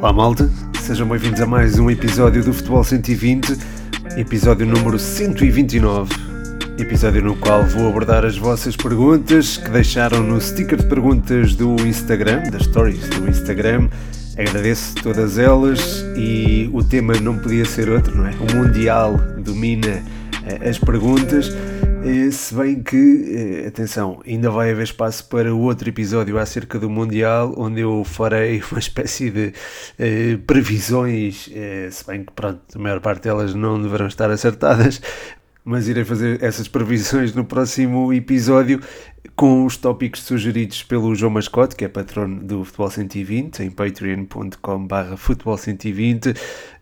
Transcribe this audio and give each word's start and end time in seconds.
Olá 0.00 0.14
malta, 0.14 0.50
sejam 0.80 1.06
bem-vindos 1.06 1.42
a 1.42 1.46
mais 1.46 1.78
um 1.78 1.90
episódio 1.90 2.42
do 2.42 2.54
Futebol 2.54 2.82
120, 2.82 3.54
episódio 4.16 4.66
número 4.66 4.98
129, 4.98 6.10
episódio 6.78 7.22
no 7.22 7.36
qual 7.36 7.64
vou 7.64 7.86
abordar 7.86 8.24
as 8.24 8.38
vossas 8.38 8.74
perguntas 8.74 9.58
que 9.58 9.68
deixaram 9.68 10.22
no 10.22 10.40
sticker 10.40 10.78
de 10.78 10.86
perguntas 10.86 11.54
do 11.54 11.76
Instagram, 11.86 12.44
das 12.44 12.62
stories 12.62 13.06
do 13.10 13.28
Instagram. 13.28 13.90
Agradeço 14.38 14.94
todas 15.02 15.36
elas 15.36 16.02
e 16.16 16.70
o 16.72 16.82
tema 16.82 17.12
não 17.20 17.36
podia 17.36 17.66
ser 17.66 17.90
outro, 17.90 18.16
não 18.16 18.26
é? 18.26 18.30
O 18.30 18.56
Mundial 18.56 19.18
domina 19.36 20.02
eh, 20.46 20.66
as 20.66 20.78
perguntas. 20.78 21.54
Se 22.32 22.54
bem 22.54 22.82
que, 22.82 23.62
eh, 23.64 23.68
atenção, 23.68 24.22
ainda 24.26 24.50
vai 24.50 24.70
haver 24.70 24.84
espaço 24.84 25.28
para 25.28 25.54
outro 25.54 25.88
episódio 25.88 26.38
acerca 26.38 26.78
do 26.78 26.88
Mundial, 26.88 27.54
onde 27.56 27.82
eu 27.82 28.02
farei 28.04 28.62
uma 28.72 28.78
espécie 28.78 29.30
de 29.30 29.52
eh, 29.98 30.38
previsões, 30.46 31.50
eh, 31.52 31.88
se 31.90 32.06
bem 32.06 32.24
que, 32.24 32.32
pronto, 32.32 32.60
a 32.74 32.78
maior 32.78 33.00
parte 33.00 33.24
delas 33.24 33.54
não 33.54 33.80
deverão 33.80 34.06
estar 34.06 34.30
acertadas, 34.30 35.00
mas 35.64 35.88
irei 35.88 36.04
fazer 36.04 36.42
essas 36.42 36.68
previsões 36.68 37.34
no 37.34 37.44
próximo 37.44 38.12
episódio 38.12 38.80
com 39.36 39.64
os 39.64 39.76
tópicos 39.76 40.22
sugeridos 40.22 40.82
pelo 40.82 41.14
João 41.14 41.32
Mascote, 41.32 41.76
que 41.76 41.84
é 41.84 41.88
patrono 41.88 42.42
do 42.42 42.64
Futebol 42.64 42.90
120, 42.90 43.60
em 43.60 43.70
patreon.com.br 43.70 45.16
futebol 45.16 45.56
120. 45.56 46.34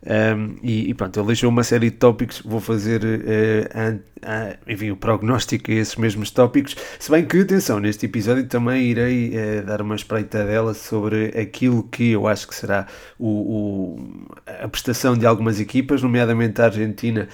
Um, 0.05 0.55
e, 0.63 0.89
e, 0.89 0.93
pronto, 0.93 1.19
ele 1.19 1.27
deixou 1.27 1.49
uma 1.49 1.63
série 1.63 1.89
de 1.89 1.97
tópicos. 1.97 2.41
Vou 2.41 2.59
fazer, 2.59 3.03
uh, 3.03 3.95
uh, 3.95 4.57
enfim, 4.67 4.91
o 4.91 4.95
prognóstico 4.95 5.71
a 5.71 5.73
esses 5.73 5.95
mesmos 5.95 6.31
tópicos. 6.31 6.75
Se 6.97 7.11
bem 7.11 7.25
que, 7.25 7.41
atenção, 7.41 7.79
neste 7.79 8.05
episódio 8.05 8.47
também 8.47 8.83
irei 8.83 9.33
uh, 9.35 9.65
dar 9.65 9.81
uma 9.81 9.95
espreitadela 9.95 10.73
sobre 10.73 11.37
aquilo 11.39 11.83
que 11.83 12.11
eu 12.11 12.27
acho 12.27 12.47
que 12.47 12.55
será 12.55 12.87
o, 13.17 13.27
o 13.27 14.27
a 14.61 14.67
prestação 14.67 15.17
de 15.17 15.25
algumas 15.25 15.59
equipas, 15.59 16.01
nomeadamente 16.01 16.61
a 16.61 16.65
Argentina 16.65 17.27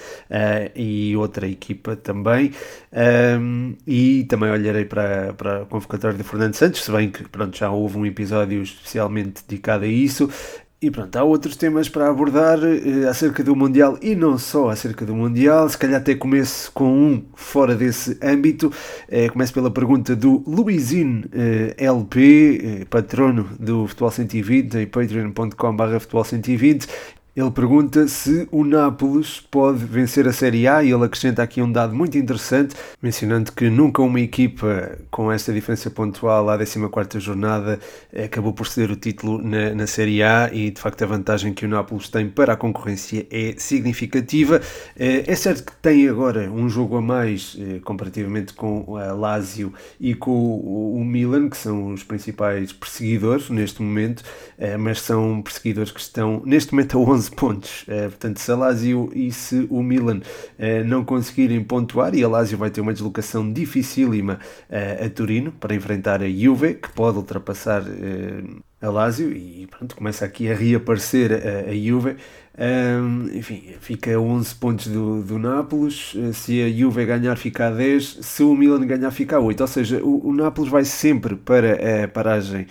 e 0.74 1.16
outra 1.16 1.46
equipa 1.46 1.96
também. 1.96 2.52
Um, 2.92 3.74
e 3.86 4.24
também 4.24 4.50
olharei 4.50 4.84
para, 4.84 5.32
para 5.34 5.62
a 5.62 5.64
convocatória 5.66 6.16
de 6.16 6.24
Fernando 6.24 6.54
Santos, 6.54 6.82
se 6.82 6.90
bem 6.90 7.10
que 7.10 7.28
pronto, 7.28 7.56
já 7.56 7.70
houve 7.70 7.98
um 7.98 8.06
episódio 8.06 8.62
especialmente 8.62 9.44
dedicado 9.46 9.84
a 9.84 9.88
isso. 9.88 10.30
E 10.86 10.90
pronto, 10.90 11.16
há 11.16 11.24
outros 11.24 11.56
temas 11.56 11.88
para 11.88 12.08
abordar 12.08 12.60
eh, 12.62 13.08
acerca 13.08 13.42
do 13.42 13.56
Mundial 13.56 13.98
e 14.00 14.14
não 14.14 14.38
só 14.38 14.68
acerca 14.68 15.04
do 15.04 15.16
Mundial. 15.16 15.68
Se 15.68 15.76
calhar 15.76 16.00
até 16.00 16.14
começo 16.14 16.70
com 16.70 16.88
um 16.88 17.24
fora 17.34 17.74
desse 17.74 18.16
âmbito. 18.22 18.72
Eh, 19.08 19.28
começo 19.28 19.52
pela 19.52 19.68
pergunta 19.68 20.14
do 20.14 20.44
Luizinho 20.46 21.24
eh, 21.32 21.74
LP, 21.76 22.60
eh, 22.82 22.84
patrono 22.84 23.48
do 23.58 23.88
Futebol 23.88 24.12
120 24.12 24.74
em 24.76 24.86
patreon.com.br 24.86 25.98
Futebol 25.98 26.22
120. 26.22 26.86
Ele 27.36 27.50
pergunta 27.50 28.08
se 28.08 28.48
o 28.50 28.64
Nápoles 28.64 29.40
pode 29.50 29.84
vencer 29.84 30.26
a 30.26 30.32
Série 30.32 30.66
A 30.66 30.82
e 30.82 30.90
ele 30.90 31.04
acrescenta 31.04 31.42
aqui 31.42 31.60
um 31.60 31.70
dado 31.70 31.94
muito 31.94 32.16
interessante, 32.16 32.74
mencionando 33.02 33.52
que 33.52 33.68
nunca 33.68 34.00
uma 34.00 34.18
equipa 34.18 34.98
com 35.10 35.30
esta 35.30 35.52
diferença 35.52 35.90
pontual 35.90 36.48
à 36.48 36.58
14ª 36.58 37.20
jornada 37.20 37.78
acabou 38.24 38.54
por 38.54 38.66
ceder 38.66 38.90
o 38.90 38.96
título 38.96 39.36
na, 39.42 39.74
na, 39.74 39.86
Série 39.86 40.22
A 40.22 40.48
e 40.50 40.70
de 40.70 40.80
facto 40.80 41.02
a 41.02 41.06
vantagem 41.06 41.52
que 41.52 41.66
o 41.66 41.68
Nápoles 41.68 42.08
tem 42.08 42.26
para 42.26 42.54
a 42.54 42.56
concorrência 42.56 43.26
é 43.30 43.54
significativa. 43.58 44.62
Eh, 44.98 45.24
é 45.26 45.34
certo 45.34 45.66
que 45.66 45.76
tem 45.76 46.08
agora 46.08 46.50
um 46.50 46.70
jogo 46.70 46.96
a 46.96 47.02
mais 47.02 47.54
eh, 47.60 47.80
comparativamente 47.84 48.54
com 48.54 48.96
a 48.96 49.12
Lazio 49.12 49.74
e 50.00 50.14
com 50.14 50.32
o 50.32 51.04
Milan, 51.04 51.50
que 51.50 51.58
são 51.58 51.92
os 51.92 52.02
principais 52.02 52.72
perseguidores 52.72 53.50
neste 53.50 53.82
momento, 53.82 54.22
eh, 54.56 54.78
mas 54.78 55.02
são 55.02 55.42
perseguidores 55.42 55.92
que 55.92 56.00
estão 56.00 56.40
neste 56.46 56.72
momento 56.72 56.96
a 56.96 57.00
11 57.02 57.25
11 57.26 57.30
pontos. 57.32 57.82
Uh, 57.82 58.08
portanto, 58.10 58.38
se 58.38 58.50
a 58.50 58.56
Lazio 58.56 59.10
e 59.14 59.32
se 59.32 59.66
o 59.70 59.82
Milan 59.82 60.18
uh, 60.18 60.84
não 60.84 61.04
conseguirem 61.04 61.62
pontuar, 61.62 62.14
e 62.14 62.22
a 62.22 62.28
Lazio 62.28 62.56
vai 62.56 62.70
ter 62.70 62.80
uma 62.80 62.92
deslocação 62.92 63.52
dificílima 63.52 64.38
uh, 64.70 65.04
a 65.04 65.10
Turino 65.10 65.52
para 65.52 65.74
enfrentar 65.74 66.22
a 66.22 66.28
Juve, 66.28 66.74
que 66.74 66.90
pode 66.90 67.18
ultrapassar 67.18 67.82
a 68.80 68.90
Lazio, 68.90 69.32
e 69.32 69.66
pronto, 69.66 69.96
começa 69.96 70.24
aqui 70.24 70.50
a 70.50 70.54
reaparecer 70.54 71.32
a, 71.32 71.70
a 71.70 71.74
Juve. 71.74 72.16
Um, 72.58 73.36
enfim, 73.36 73.74
fica 73.80 74.14
a 74.14 74.18
11 74.18 74.54
pontos 74.54 74.86
do, 74.88 75.22
do 75.22 75.38
Nápoles. 75.38 76.14
Se 76.34 76.62
a 76.62 76.70
Juve 76.70 77.04
ganhar, 77.04 77.36
fica 77.36 77.68
a 77.68 77.70
10. 77.70 78.18
Se 78.22 78.42
o 78.42 78.54
Milan 78.54 78.86
ganhar, 78.86 79.10
fica 79.10 79.36
a 79.36 79.40
8. 79.40 79.60
Ou 79.60 79.66
seja, 79.66 80.02
o, 80.02 80.28
o 80.28 80.32
Nápoles 80.32 80.70
vai 80.70 80.84
sempre 80.84 81.36
para 81.36 82.04
a 82.04 82.08
paragem 82.08 82.66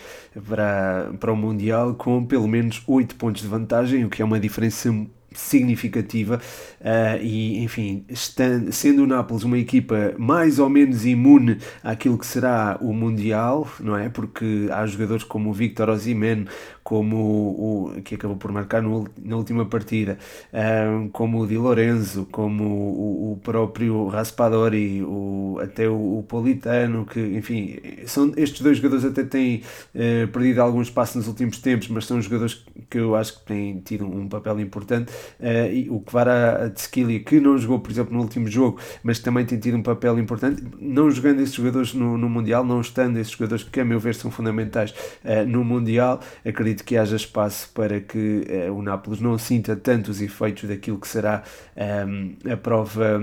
para, 0.47 1.11
para 1.19 1.31
o 1.31 1.35
Mundial 1.35 1.95
com 1.95 2.25
pelo 2.25 2.47
menos 2.47 2.83
8 2.87 3.15
pontos 3.15 3.41
de 3.41 3.47
vantagem, 3.47 4.05
o 4.05 4.09
que 4.09 4.21
é 4.21 4.25
uma 4.25 4.39
diferença 4.39 4.89
significativa 5.35 6.39
uh, 6.81 7.21
e 7.21 7.63
enfim 7.63 8.05
estando, 8.09 8.71
sendo 8.71 9.03
o 9.03 9.07
Nápoles 9.07 9.43
uma 9.43 9.57
equipa 9.57 10.13
mais 10.17 10.59
ou 10.59 10.69
menos 10.69 11.05
imune 11.05 11.57
àquilo 11.83 12.17
que 12.17 12.25
será 12.25 12.77
o 12.81 12.93
Mundial 12.93 13.67
não 13.79 13.97
é? 13.97 14.09
Porque 14.09 14.67
há 14.71 14.85
jogadores 14.85 15.23
como 15.23 15.49
o 15.49 15.53
Victor 15.53 15.89
Osimhen 15.89 16.47
como 16.85 17.17
o, 17.17 18.01
que 18.03 18.13
acabou 18.13 18.37
por 18.37 18.51
marcar 18.51 18.79
no, 18.79 19.07
na 19.19 19.35
última 19.35 19.65
partida, 19.65 20.19
um, 20.53 21.09
como 21.09 21.41
o 21.41 21.47
Di 21.47 21.57
Lorenzo, 21.57 22.27
como 22.31 22.63
o, 22.63 23.31
o 23.31 23.37
próprio 23.37 24.07
Raspadori, 24.07 25.01
o, 25.01 25.57
até 25.63 25.89
o, 25.89 26.19
o, 26.19 26.23
Politano, 26.23 27.03
que 27.03 27.19
enfim, 27.19 27.75
são, 28.05 28.31
estes 28.37 28.61
dois 28.61 28.77
jogadores 28.77 29.03
até 29.03 29.23
têm 29.23 29.63
uh, 29.95 30.27
perdido 30.27 30.61
algum 30.61 30.79
espaço 30.79 31.17
nos 31.17 31.27
últimos 31.27 31.57
tempos, 31.57 31.87
mas 31.87 32.05
são 32.05 32.21
jogadores 32.21 32.63
que 32.87 32.99
eu 32.99 33.15
acho 33.15 33.39
que 33.39 33.45
têm 33.47 33.79
tido 33.79 34.05
um 34.05 34.29
papel 34.29 34.59
importante. 34.59 35.11
Uh, 35.39 35.73
e 35.73 35.89
o 35.89 35.99
Kvara 36.01 36.69
Tskili, 36.69 37.21
que 37.21 37.39
não 37.39 37.57
jogou, 37.57 37.79
por 37.79 37.89
exemplo, 37.89 38.13
no 38.13 38.21
último 38.21 38.47
jogo, 38.47 38.79
mas 39.01 39.17
também 39.17 39.43
tem 39.43 39.57
tido 39.57 39.75
um 39.75 39.81
papel 39.81 40.19
importante, 40.19 40.61
não 40.79 41.09
jogando 41.09 41.39
esses 41.39 41.55
jogadores 41.55 41.95
no, 41.95 42.15
no 42.15 42.29
Mundial, 42.29 42.63
não 42.63 42.79
estando 42.79 43.17
esses 43.17 43.33
jogadores 43.33 43.63
que, 43.63 43.79
a 43.79 43.85
meu 43.85 43.99
ver, 43.99 44.13
são 44.13 44.29
fundamentais 44.29 44.91
uh, 45.23 45.47
no 45.47 45.63
Mundial, 45.63 46.19
acredito 46.45 46.74
acredito 46.75 46.83
que 46.83 46.97
haja 46.97 47.15
espaço 47.15 47.69
para 47.73 48.01
que 48.01 48.45
uh, 48.67 48.73
o 48.73 48.81
Nápoles 48.81 49.19
não 49.19 49.37
sinta 49.37 49.75
tanto 49.75 50.11
os 50.11 50.21
efeitos 50.21 50.67
daquilo 50.67 50.99
que 50.99 51.07
será 51.07 51.43
um, 51.75 52.35
ehm, 52.45 52.53
a 52.53 52.57
prova. 52.57 53.21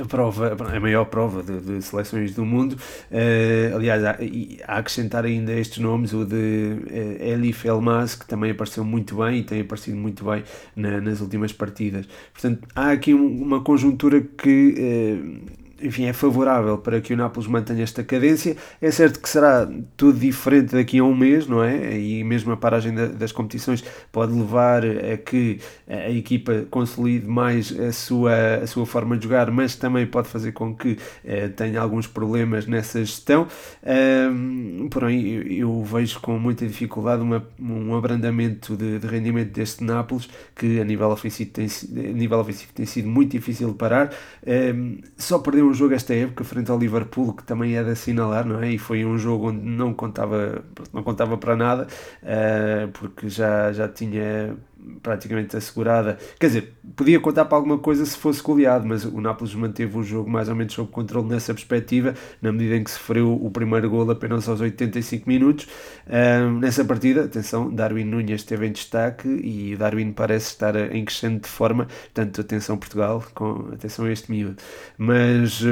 a 0.00 0.04
prova, 0.04 0.56
a 0.76 0.80
maior 0.80 1.04
prova 1.04 1.42
de, 1.42 1.60
de 1.60 1.82
seleções 1.82 2.34
do 2.34 2.44
mundo. 2.44 2.72
Uh, 3.10 3.76
aliás, 3.76 4.02
há 4.04 4.18
a 4.66 4.78
acrescentar 4.78 5.24
ainda 5.24 5.52
estes 5.52 5.78
nomes, 5.78 6.12
o 6.12 6.24
de 6.24 6.34
uh, 6.34 7.22
Elif 7.22 7.66
Elmas, 7.66 8.14
que 8.14 8.26
também 8.26 8.50
apareceu 8.50 8.84
muito 8.84 9.16
bem 9.16 9.40
e 9.40 9.42
tem 9.44 9.60
aparecido 9.60 9.96
muito 9.96 10.24
bem 10.24 10.42
na, 10.74 11.00
nas 11.00 11.20
últimas 11.20 11.52
partidas. 11.52 12.06
Portanto, 12.32 12.66
há 12.74 12.90
aqui 12.90 13.14
um, 13.14 13.42
uma 13.42 13.62
conjuntura 13.62 14.20
que. 14.20 15.42
Enfim, 15.80 16.04
é 16.06 16.12
favorável 16.12 16.78
para 16.78 17.00
que 17.00 17.12
o 17.12 17.16
Nápoles 17.16 17.48
mantenha 17.48 17.82
esta 17.82 18.02
cadência. 18.02 18.56
É 18.80 18.90
certo 18.90 19.20
que 19.20 19.28
será 19.28 19.68
tudo 19.96 20.18
diferente 20.18 20.74
daqui 20.74 20.98
a 20.98 21.04
um 21.04 21.14
mês, 21.14 21.46
não 21.46 21.62
é? 21.62 21.98
E 21.98 22.24
mesmo 22.24 22.52
a 22.52 22.56
paragem 22.56 22.94
das 22.94 23.32
competições 23.32 23.84
pode 24.10 24.32
levar 24.32 24.82
a 24.84 25.16
que 25.16 25.60
a 25.88 26.10
equipa 26.10 26.66
consolide 26.70 27.26
mais 27.26 27.78
a 27.78 27.92
sua, 27.92 28.56
a 28.62 28.66
sua 28.66 28.86
forma 28.86 29.16
de 29.16 29.24
jogar, 29.24 29.50
mas 29.50 29.76
também 29.76 30.06
pode 30.06 30.28
fazer 30.28 30.52
com 30.52 30.74
que 30.74 30.98
eh, 31.24 31.48
tenha 31.48 31.80
alguns 31.80 32.06
problemas 32.06 32.66
nessa 32.66 33.00
gestão. 33.00 33.46
Um, 33.84 34.88
porém, 34.90 35.26
eu, 35.26 35.68
eu, 35.68 35.84
vejo 35.84 36.20
com 36.20 36.38
muita 36.38 36.66
dificuldade 36.66 37.22
uma, 37.22 37.46
um 37.58 37.94
abrandamento 37.94 38.76
de, 38.76 38.98
de, 38.98 39.06
rendimento 39.06 39.52
deste 39.52 39.84
Nápoles, 39.84 40.28
que 40.54 40.80
a 40.80 40.84
nível 40.84 41.10
ofensivo 41.10 41.50
tem, 41.50 41.66
a 41.66 42.12
nível 42.12 42.38
ofensivo 42.38 42.72
tem 42.72 42.86
sido 42.86 43.08
muito 43.08 43.32
difícil 43.32 43.68
de 43.68 43.74
parar. 43.74 44.12
Um, 44.46 44.98
só 45.16 45.38
perdeu 45.38 45.65
um 45.66 45.74
jogo 45.74 45.94
esta 45.94 46.14
época 46.14 46.44
frente 46.44 46.70
ao 46.70 46.78
Liverpool 46.78 47.34
que 47.34 47.42
também 47.44 47.76
é 47.76 47.84
de 47.84 47.90
assinalar, 47.90 48.46
não 48.46 48.62
é? 48.62 48.70
E 48.70 48.78
foi 48.78 49.04
um 49.04 49.18
jogo 49.18 49.48
onde 49.50 49.64
não 49.64 49.92
contava, 49.94 50.64
não 50.92 51.02
contava 51.02 51.36
para 51.36 51.56
nada, 51.56 51.86
uh, 52.22 52.88
porque 52.92 53.28
já, 53.28 53.72
já 53.72 53.88
tinha 53.88 54.56
praticamente 55.02 55.56
assegurada. 55.56 56.18
Quer 56.38 56.46
dizer, 56.46 56.74
podia 56.94 57.20
contar 57.20 57.44
para 57.44 57.58
alguma 57.58 57.78
coisa 57.78 58.04
se 58.04 58.16
fosse 58.16 58.42
goleado, 58.42 58.86
mas 58.86 59.04
o 59.04 59.20
Nápoles 59.20 59.54
manteve 59.54 59.96
o 59.96 60.02
jogo 60.02 60.30
mais 60.30 60.48
ou 60.48 60.54
menos 60.54 60.72
sob 60.74 60.90
controle 60.90 61.28
nessa 61.28 61.52
perspectiva, 61.52 62.14
na 62.40 62.52
medida 62.52 62.76
em 62.76 62.84
que 62.84 62.90
sofreu 62.90 63.32
o 63.32 63.50
primeiro 63.50 63.88
gol 63.90 64.10
apenas 64.10 64.48
aos 64.48 64.60
85 64.60 65.28
minutos. 65.28 65.66
Um, 66.06 66.58
nessa 66.58 66.84
partida, 66.84 67.24
atenção, 67.24 67.72
Darwin 67.72 68.04
Nunes 68.04 68.42
esteve 68.42 68.66
em 68.66 68.72
destaque 68.72 69.28
e 69.28 69.76
Darwin 69.76 70.12
parece 70.12 70.48
estar 70.48 70.76
em 70.76 71.04
crescente 71.04 71.42
de 71.42 71.48
forma, 71.48 71.86
portanto, 71.86 72.40
atenção 72.40 72.76
Portugal, 72.76 73.24
com 73.34 73.70
atenção 73.72 74.04
a 74.04 74.12
este 74.12 74.30
miúdo. 74.30 74.56
Mas 74.98 75.62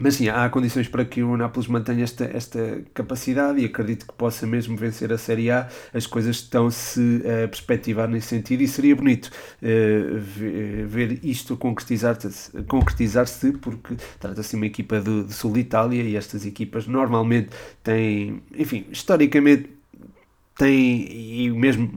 mas 0.00 0.16
sim, 0.16 0.28
há 0.28 0.48
condições 0.48 0.88
para 0.88 1.04
que 1.04 1.22
o 1.22 1.36
Nápoles 1.36 1.68
mantenha 1.68 2.02
esta, 2.02 2.24
esta 2.24 2.82
capacidade 2.92 3.60
e 3.60 3.64
acredito 3.64 4.06
que 4.06 4.12
possa 4.14 4.44
mesmo 4.46 4.76
vencer 4.76 5.12
a 5.12 5.18
Série 5.18 5.50
A. 5.50 5.68
As 5.92 6.04
coisas 6.04 6.36
estão-se 6.36 7.22
a 7.44 7.46
perspectivar 7.46 8.08
nesse 8.08 8.28
sentido 8.28 8.62
e 8.62 8.68
seria 8.68 8.96
bonito 8.96 9.26
uh, 9.62 10.18
ver 10.86 11.20
isto 11.22 11.56
concretizar-se, 11.56 12.50
concretizar 12.64 13.24
porque 13.60 13.96
trata-se 14.18 14.50
de 14.50 14.56
uma 14.56 14.66
equipa 14.66 15.00
do, 15.00 15.24
do 15.24 15.32
sul 15.32 15.52
de 15.52 15.60
Itália 15.60 16.02
e 16.02 16.16
estas 16.16 16.44
equipas 16.44 16.86
normalmente 16.86 17.50
têm, 17.82 18.42
enfim, 18.56 18.86
historicamente 18.90 19.73
tem, 20.56 21.06
e 21.10 21.50
mesmo 21.50 21.90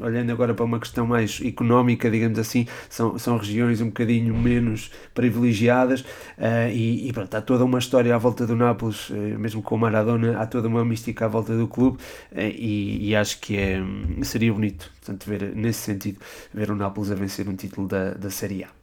olhando 0.00 0.30
agora 0.30 0.54
para 0.54 0.64
uma 0.64 0.78
questão 0.78 1.06
mais 1.06 1.40
económica, 1.42 2.10
digamos 2.10 2.38
assim, 2.38 2.66
são, 2.88 3.18
são 3.18 3.38
regiões 3.38 3.80
um 3.80 3.86
bocadinho 3.86 4.36
menos 4.36 4.90
privilegiadas 5.14 6.02
uh, 6.02 6.70
e, 6.72 7.08
e 7.08 7.12
pronto, 7.12 7.34
há 7.34 7.40
toda 7.40 7.64
uma 7.64 7.78
história 7.78 8.14
à 8.14 8.18
volta 8.18 8.46
do 8.46 8.54
Nápoles, 8.54 9.08
uh, 9.10 9.14
mesmo 9.14 9.62
com 9.62 9.76
o 9.76 9.78
Maradona, 9.78 10.38
há 10.38 10.46
toda 10.46 10.68
uma 10.68 10.84
mística 10.84 11.24
à 11.24 11.28
volta 11.28 11.56
do 11.56 11.66
clube 11.66 11.98
uh, 12.32 12.38
e, 12.38 13.08
e, 13.08 13.16
acho 13.16 13.40
que 13.40 13.56
é, 13.56 13.80
seria 14.22 14.52
bonito, 14.52 14.90
portanto, 15.00 15.24
ver 15.26 15.54
nesse 15.56 15.80
sentido, 15.80 16.18
ver 16.52 16.70
o 16.70 16.76
Nápoles 16.76 17.10
a 17.10 17.14
vencer 17.14 17.48
um 17.48 17.56
título 17.56 17.88
da, 17.88 18.12
da 18.12 18.30
Série 18.30 18.64
A. 18.64 18.77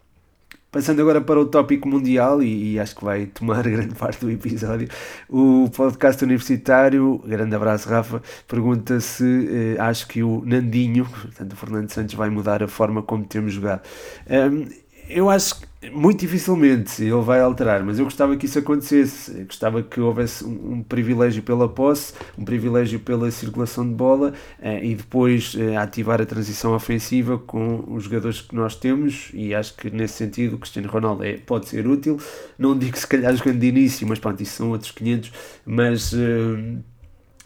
Passando 0.75 1.01
agora 1.01 1.21
para 1.21 1.39
o 1.39 1.45
tópico 1.45 1.87
mundial, 1.87 2.43
e, 2.43 2.73
e, 2.73 2.79
acho 2.81 2.97
que 2.97 3.05
vai 3.05 3.27
tomar 3.27 3.63
grande 3.63 3.95
parte 3.95 4.19
do 4.19 4.29
episódio, 4.29 4.89
o 5.29 5.69
podcast 5.73 6.21
universitário, 6.21 7.17
grande 7.25 7.55
abraço 7.55 7.87
Rafa, 7.87 8.21
pergunta 8.45 8.99
se 8.99 9.77
eh, 9.77 9.79
acho 9.79 10.05
que 10.05 10.21
o 10.21 10.43
Nandinho, 10.45 11.05
portanto 11.07 11.53
o 11.53 11.55
Fernando 11.55 11.89
Santos, 11.89 12.13
vai 12.15 12.29
mudar 12.29 12.61
a 12.61 12.67
forma 12.67 13.01
como 13.01 13.23
temos 13.23 13.53
jogado. 13.53 13.83
Um, 14.29 14.67
eu 15.07 15.29
acho 15.29 15.59
que 15.59 15.65
muito 15.91 16.19
dificilmente 16.19 17.03
ele 17.03 17.21
vai 17.21 17.39
alterar, 17.39 17.83
mas 17.83 17.99
eu 17.99 18.05
gostava 18.05 18.35
que 18.35 18.45
isso 18.45 18.57
acontecesse. 18.59 19.39
Eu 19.39 19.45
gostava 19.45 19.83
que 19.83 19.99
houvesse 19.99 20.43
um, 20.43 20.73
um, 20.73 20.83
privilégio 20.83 21.43
pela 21.43 21.69
posse, 21.69 22.13
um 22.37 22.43
privilégio 22.43 22.99
pela 22.99 23.29
circulação 23.31 23.87
de 23.87 23.93
bola 23.93 24.33
eh, 24.61 24.83
e 24.83 24.95
depois 24.95 25.55
eh, 25.57 25.75
ativar 25.75 26.21
a 26.21 26.25
transição 26.25 26.73
ofensiva 26.73 27.37
com 27.37 27.83
os 27.87 28.05
jogadores 28.05 28.41
que 28.41 28.55
nós 28.55 28.75
temos. 28.75 29.29
E 29.33 29.53
acho 29.53 29.75
que 29.75 29.89
nesse 29.89 30.15
sentido 30.15 30.55
o 30.55 30.59
Cristiano 30.59 30.89
Ronaldo 30.89 31.23
é, 31.23 31.37
pode 31.37 31.67
ser 31.67 31.87
útil. 31.87 32.19
Não 32.57 32.77
digo 32.77 32.97
se 32.97 33.07
calhar 33.07 33.35
jogando 33.35 33.59
de 33.59 33.67
início, 33.67 34.07
mas 34.07 34.19
pronto, 34.19 34.41
isso 34.41 34.53
são 34.53 34.71
outros 34.71 34.91
500. 34.91 35.31
Mas. 35.65 36.13
Eh, 36.13 36.77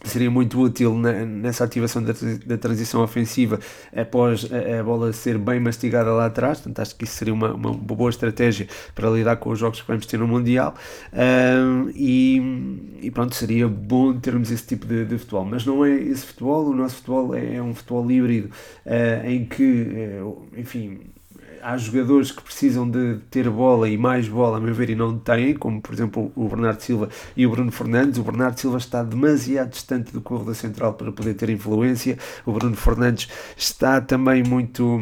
seria 0.03 0.29
muito 0.29 0.59
útil 0.59 0.97
nessa 0.97 1.63
ativação 1.63 2.01
da, 2.03 2.13
da 2.45 2.57
transição 2.57 3.01
ofensiva 3.01 3.59
após 3.95 4.49
a, 4.51 4.79
a, 4.79 4.83
bola 4.83 5.11
ser 5.13 5.37
bem 5.37 5.59
mastigada 5.59 6.11
lá 6.11 6.25
atrás. 6.25 6.59
Portanto, 6.59 6.79
acho 6.79 6.95
que 6.95 7.03
isso 7.03 7.15
seria 7.15 7.33
uma, 7.33 7.53
uma 7.53 7.73
boa 7.73 8.09
estratégia 8.09 8.67
para 8.95 9.09
lidar 9.09 9.37
com 9.37 9.49
os 9.49 9.59
jogos 9.59 9.81
que 9.81 9.87
vamos 9.87 10.05
ter 10.05 10.17
no 10.17 10.27
Mundial. 10.27 10.75
Um, 11.13 11.89
e, 11.95 12.99
e, 13.01 13.11
pronto, 13.11 13.35
seria 13.35 13.67
bom 13.67 14.17
termos 14.17 14.51
esse 14.51 14.65
tipo 14.65 14.85
de, 14.85 15.05
de, 15.05 15.17
futebol. 15.17 15.45
Mas 15.45 15.65
não 15.65 15.83
é 15.83 15.91
esse 15.91 16.25
futebol, 16.25 16.67
o 16.67 16.75
nosso 16.75 16.95
futebol 16.97 17.35
é, 17.35 17.55
é 17.55 17.61
um 17.61 17.73
futebol 17.73 18.09
híbrido 18.09 18.49
uh, 18.85 19.27
em 19.27 19.45
que, 19.45 20.19
uh, 20.23 20.47
enfim 20.55 20.99
há 21.61 21.77
jogadores 21.77 22.31
que 22.31 22.41
precisam 22.41 22.89
de 22.89 23.17
ter 23.29 23.49
bola 23.49 23.89
e 23.89 23.97
mais 23.97 24.27
bola, 24.27 24.57
a 24.57 24.61
meu 24.61 24.73
ver, 24.73 24.89
e 24.89 24.95
não 24.95 25.17
têm, 25.17 25.53
como 25.55 25.81
por 25.81 25.93
exemplo 25.93 26.31
o 26.35 26.47
Bernardo 26.47 26.81
Silva 26.81 27.09
e 27.35 27.45
o 27.45 27.49
Bruno 27.51 27.71
Fernandes. 27.71 28.19
O 28.19 28.23
Bernardo 28.23 28.59
Silva 28.59 28.77
está 28.77 29.03
demasiado 29.03 29.69
distante 29.69 30.11
do 30.11 30.21
corredor 30.21 30.55
central 30.55 30.93
para 30.93 31.11
poder 31.11 31.33
ter 31.33 31.49
influência. 31.49 32.17
O 32.45 32.51
Bruno 32.51 32.75
Fernandes 32.75 33.27
está 33.57 34.01
também 34.01 34.43
muito 34.43 35.01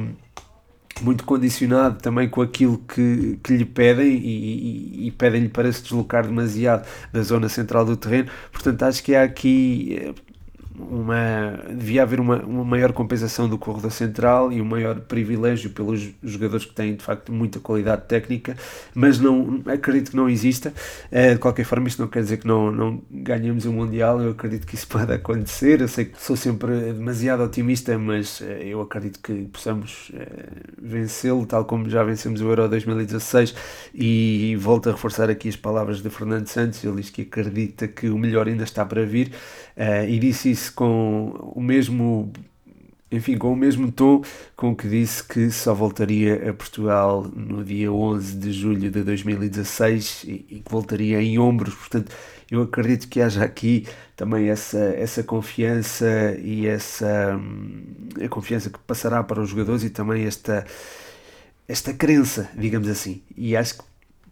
muito 1.01 1.23
condicionado 1.25 1.99
também 2.01 2.29
com 2.29 2.41
aquilo 2.41 2.77
que, 2.79 3.39
que 3.43 3.55
lhe 3.55 3.65
pedem 3.65 4.07
e, 4.07 5.03
e, 5.03 5.07
e 5.07 5.11
pedem-lhe 5.11 5.49
para 5.49 5.71
se 5.71 5.83
deslocar 5.83 6.25
demasiado 6.25 6.87
da 7.11 7.21
zona 7.21 7.49
central 7.49 7.85
do 7.85 7.95
terreno. 7.95 8.29
Portanto, 8.51 8.83
acho 8.83 9.03
que 9.03 9.15
há 9.15 9.23
aqui 9.23 9.97
eh, 9.99 10.13
uma, 10.79 11.59
devia 11.69 12.03
haver 12.03 12.19
uma, 12.19 12.37
uma 12.43 12.63
maior 12.63 12.93
compensação 12.93 13.49
do 13.49 13.57
corredor 13.57 13.91
central 13.91 14.51
e 14.51 14.61
um 14.61 14.65
maior 14.65 14.99
privilégio 15.01 15.71
pelos 15.71 16.09
jogadores 16.23 16.65
que 16.65 16.73
têm 16.73 16.95
de 16.95 17.03
facto 17.03 17.31
muita 17.31 17.59
qualidade 17.59 18.03
técnica, 18.07 18.55
mas 18.93 19.19
não 19.19 19.61
acredito 19.65 20.11
que 20.11 20.17
não 20.17 20.29
exista. 20.29 20.73
Uh, 21.11 21.33
de 21.33 21.39
qualquer 21.39 21.65
forma, 21.65 21.87
isto 21.87 22.01
não 22.01 22.07
quer 22.07 22.21
dizer 22.21 22.37
que 22.37 22.47
não, 22.47 22.71
não 22.71 23.01
ganhemos 23.09 23.65
o 23.65 23.69
um 23.71 23.77
Mundial, 23.77 24.21
eu 24.21 24.31
acredito 24.31 24.65
que 24.67 24.75
isso 24.75 24.87
pode 24.89 25.11
acontecer. 25.11 25.81
Eu 25.81 25.87
sei 25.87 26.05
que 26.05 26.21
sou 26.21 26.35
sempre 26.35 26.93
demasiado 26.93 27.43
otimista, 27.43 27.97
mas 27.97 28.39
uh, 28.41 28.45
eu 28.45 28.81
acredito 28.81 29.19
que 29.19 29.33
possamos 29.45 30.09
uh, 30.09 30.15
vencê-lo, 30.81 31.45
tal 31.45 31.65
como 31.65 31.89
já 31.89 32.03
vencemos 32.03 32.41
o 32.41 32.45
Euro 32.45 32.67
2016. 32.69 33.55
E 33.93 34.55
volto 34.59 34.89
a 34.89 34.91
reforçar 34.91 35.29
aqui 35.29 35.49
as 35.49 35.55
palavras 35.55 36.01
de 36.01 36.09
Fernando 36.09 36.47
Santos, 36.47 36.83
ele 36.83 36.97
diz 36.97 37.09
que 37.09 37.23
acredita 37.23 37.87
que 37.87 38.09
o 38.09 38.17
melhor 38.17 38.47
ainda 38.47 38.63
está 38.63 38.85
para 38.85 39.05
vir. 39.05 39.31
Uh, 39.77 40.09
e 40.09 40.17
disse 40.17 40.49
isso 40.49 40.73
com 40.73 41.53
o 41.55 41.61
mesmo 41.61 42.33
enfim, 43.11 43.37
com 43.37 43.53
o 43.53 43.55
mesmo 43.55 43.91
tom 43.91 44.21
com 44.55 44.75
que 44.75 44.87
disse 44.87 45.23
que 45.23 45.49
só 45.49 45.73
voltaria 45.73 46.49
a 46.49 46.53
Portugal 46.53 47.23
no 47.33 47.63
dia 47.63 47.91
11 47.91 48.35
de 48.35 48.51
julho 48.51 48.91
de 48.91 49.03
2016 49.03 50.23
e, 50.25 50.45
e, 50.49 50.59
que 50.59 50.69
voltaria 50.71 51.21
em 51.21 51.39
ombros. 51.39 51.73
Portanto, 51.73 52.13
eu 52.51 52.61
acredito 52.63 53.07
que 53.07 53.21
haja 53.21 53.43
aqui 53.43 53.87
também 54.15 54.49
essa, 54.49 54.77
essa 54.77 55.23
confiança 55.23 56.35
e 56.39 56.67
essa 56.67 57.37
hum, 57.37 57.83
a 58.23 58.27
confiança 58.27 58.69
que 58.69 58.79
passará 58.79 59.23
para 59.23 59.41
os 59.41 59.49
jogadores 59.49 59.83
e 59.83 59.89
também 59.89 60.25
esta, 60.25 60.65
esta 61.67 61.93
crença, 61.93 62.49
digamos 62.57 62.89
assim. 62.89 63.21
E 63.37 63.55
acho 63.55 63.77
que 63.77 63.83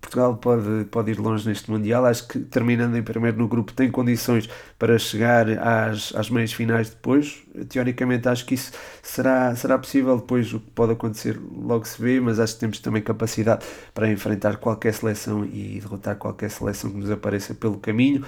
Portugal 0.06 0.38
pode, 0.38 0.86
pode 0.86 1.12
ir 1.12 1.20
longe 1.20 1.48
neste 1.48 1.70
Mundial. 1.70 2.06
Acho 2.06 2.28
que 2.28 2.40
terminando 2.40 2.96
em 2.96 3.04
primeiro 3.04 3.38
no 3.38 3.48
grupo 3.48 3.74
tem 3.74 3.90
condições 3.90 4.48
para 4.78 4.98
chegar 4.98 5.48
às, 5.60 6.14
às 6.16 6.30
meias 6.30 6.54
finais 6.54 6.90
depois. 6.90 7.44
Teoricamente 7.70 8.28
acho 8.30 8.46
que 8.46 8.54
isso 8.54 8.72
será, 9.02 9.56
será 9.56 9.78
possível. 9.78 10.18
Depois 10.18 10.54
o 10.54 10.60
que 10.60 10.72
pode 10.72 10.94
acontecer 10.94 11.40
logo 11.52 11.86
se 11.86 12.02
vê, 12.02 12.20
mas 12.20 12.40
acho 12.40 12.54
que 12.54 12.60
temos 12.60 12.80
também 12.80 13.02
capacidade 13.02 13.66
para 13.94 14.10
enfrentar 14.10 14.58
qualquer 14.58 14.94
seleção 14.94 15.44
e 15.46 15.80
derrotar 15.82 16.16
qualquer 16.16 16.50
seleção 16.50 16.92
que 16.92 16.98
nos 16.98 17.10
apareça 17.10 17.54
pelo 17.54 17.78
caminho. 17.78 18.24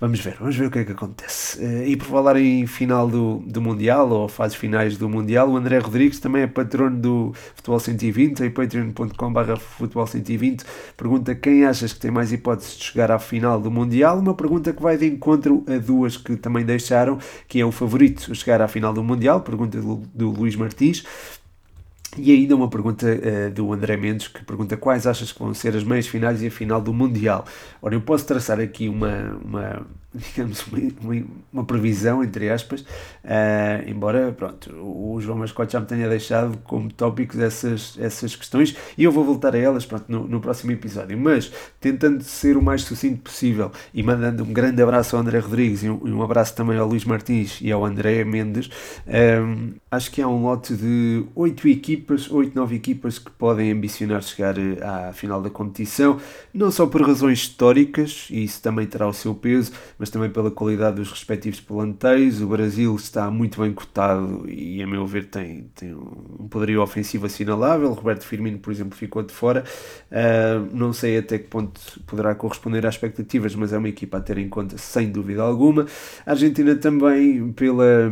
Vamos 0.00 0.18
ver, 0.20 0.36
vamos 0.40 0.56
ver 0.56 0.64
o 0.64 0.70
que 0.70 0.78
é 0.78 0.84
que 0.84 0.92
acontece. 0.92 1.62
Eh, 1.62 1.88
e 1.90 1.96
por 1.96 2.06
falar 2.06 2.34
em 2.36 2.66
final 2.66 3.06
do, 3.06 3.42
do 3.44 3.60
Mundial, 3.60 4.08
ou 4.08 4.28
fases 4.28 4.56
finais 4.56 4.96
do 4.96 5.10
Mundial, 5.10 5.50
o 5.50 5.58
André 5.58 5.76
Rodrigues 5.76 6.18
também 6.18 6.40
é 6.40 6.46
patrono 6.46 6.98
do 6.98 7.32
Futebol 7.54 7.78
120, 7.78 8.40
em 8.40 8.50
patreon.com.br 8.50 9.56
Futebol 9.58 10.06
120, 10.06 10.64
pergunta 10.96 11.34
quem 11.34 11.66
achas 11.66 11.92
que 11.92 12.00
tem 12.00 12.10
mais 12.10 12.32
hipóteses 12.32 12.78
de 12.78 12.84
chegar 12.84 13.10
à 13.10 13.18
final 13.18 13.60
do 13.60 13.70
Mundial, 13.70 14.18
uma 14.18 14.32
pergunta 14.32 14.72
que 14.72 14.80
vai 14.80 14.96
de 14.96 15.06
encontro 15.06 15.62
a 15.68 15.76
duas 15.76 16.16
que 16.16 16.34
também 16.34 16.64
deixaram, 16.64 17.18
que 17.46 17.60
é 17.60 17.66
o 17.66 17.70
favorito 17.70 18.32
a 18.32 18.34
chegar 18.34 18.62
à 18.62 18.68
final 18.68 18.94
do 18.94 19.04
Mundial, 19.04 19.42
pergunta 19.42 19.78
do, 19.78 19.96
do 20.14 20.30
Luís 20.30 20.56
Martins, 20.56 21.04
e 22.16 22.32
ainda 22.32 22.56
uma 22.56 22.68
pergunta 22.68 23.06
uh, 23.06 23.50
do 23.50 23.72
André 23.72 23.96
Mendes 23.96 24.28
que 24.28 24.44
pergunta 24.44 24.76
quais 24.76 25.06
achas 25.06 25.32
que 25.32 25.38
vão 25.38 25.54
ser 25.54 25.76
as 25.76 25.84
meias 25.84 26.06
finais 26.06 26.42
e 26.42 26.46
a 26.46 26.50
final 26.50 26.80
do 26.80 26.92
Mundial. 26.92 27.44
Ora, 27.80 27.94
eu 27.94 28.00
posso 28.00 28.26
traçar 28.26 28.60
aqui 28.60 28.88
uma, 28.88 29.38
uma 29.44 29.86
digamos, 30.14 30.64
uma, 31.00 31.24
uma, 31.52 31.64
previsão, 31.64 32.22
entre 32.22 32.50
aspas, 32.50 32.80
uh, 32.80 33.88
embora, 33.88 34.32
pronto, 34.32 34.70
o 34.74 35.20
João 35.20 35.38
Mascote 35.38 35.72
já 35.72 35.80
me 35.80 35.86
tenha 35.86 36.08
deixado 36.08 36.58
como 36.64 36.92
tópicos 36.92 37.38
essas, 37.38 37.96
essas 37.98 38.34
questões 38.34 38.76
e 38.98 39.04
eu 39.04 39.12
vou 39.12 39.24
voltar 39.24 39.54
a 39.54 39.58
elas 39.58 39.86
pronto, 39.86 40.04
no, 40.08 40.26
no 40.26 40.40
próximo 40.40 40.72
episódio, 40.72 41.16
mas 41.16 41.52
tentando 41.80 42.22
ser 42.24 42.56
o 42.56 42.62
mais 42.62 42.82
sucinto 42.82 43.22
possível 43.22 43.70
e 43.94 44.02
mandando 44.02 44.42
um 44.42 44.52
grande 44.52 44.82
abraço 44.82 45.14
ao 45.14 45.22
André 45.22 45.38
Rodrigues 45.38 45.84
e 45.84 45.90
um, 45.90 46.00
um 46.02 46.22
abraço 46.22 46.54
também 46.54 46.76
ao 46.76 46.88
Luís 46.88 47.04
Martins 47.04 47.58
e 47.60 47.70
ao 47.70 47.84
André 47.84 48.24
Mendes, 48.24 48.68
um, 49.06 49.12
ehm, 49.12 49.74
acho 49.90 50.10
que 50.10 50.20
há 50.20 50.28
um 50.28 50.42
lote 50.42 50.74
de 50.74 51.24
oito 51.34 51.68
equipas, 51.68 52.30
oito, 52.30 52.54
nove 52.54 52.74
equipas 52.74 53.18
que 53.18 53.30
podem 53.30 53.70
ambicionar 53.70 54.22
chegar 54.22 54.56
eh, 54.58 54.82
à 54.82 55.12
final 55.12 55.40
da 55.40 55.50
competição, 55.50 56.18
não 56.52 56.70
só 56.70 56.86
por 56.86 57.02
razões 57.02 57.38
históricas, 57.38 58.26
e 58.30 58.44
isso 58.44 58.62
também 58.62 58.86
terá 58.86 59.06
o 59.06 59.12
seu 59.12 59.34
peso, 59.34 59.72
mas 60.00 60.08
também 60.08 60.30
pela 60.30 60.50
qualidade 60.50 60.96
dos 60.96 61.10
respectivos 61.10 61.60
plantéis. 61.60 62.40
O 62.40 62.46
Brasil 62.48 62.96
está 62.96 63.30
muito 63.30 63.60
bem 63.60 63.70
cotado 63.70 64.48
e, 64.48 64.82
a 64.82 64.86
meu 64.86 65.06
ver, 65.06 65.26
tem, 65.26 65.70
tem 65.74 65.94
um 65.94 66.48
poderio 66.48 66.80
ofensivo 66.80 67.26
assinalável. 67.26 67.92
Roberto 67.92 68.24
Firmino, 68.24 68.58
por 68.58 68.72
exemplo, 68.72 68.96
ficou 68.96 69.22
de 69.22 69.34
fora. 69.34 69.62
Uh, 70.10 70.74
não 70.74 70.94
sei 70.94 71.18
até 71.18 71.38
que 71.38 71.48
ponto 71.48 71.78
poderá 72.06 72.34
corresponder 72.34 72.86
às 72.86 72.94
expectativas, 72.94 73.54
mas 73.54 73.74
é 73.74 73.78
uma 73.78 73.90
equipa 73.90 74.16
a 74.16 74.20
ter 74.22 74.38
em 74.38 74.48
conta 74.48 74.78
sem 74.78 75.12
dúvida 75.12 75.42
alguma. 75.42 75.84
A 76.24 76.30
Argentina 76.30 76.74
também, 76.76 77.52
pela 77.52 78.10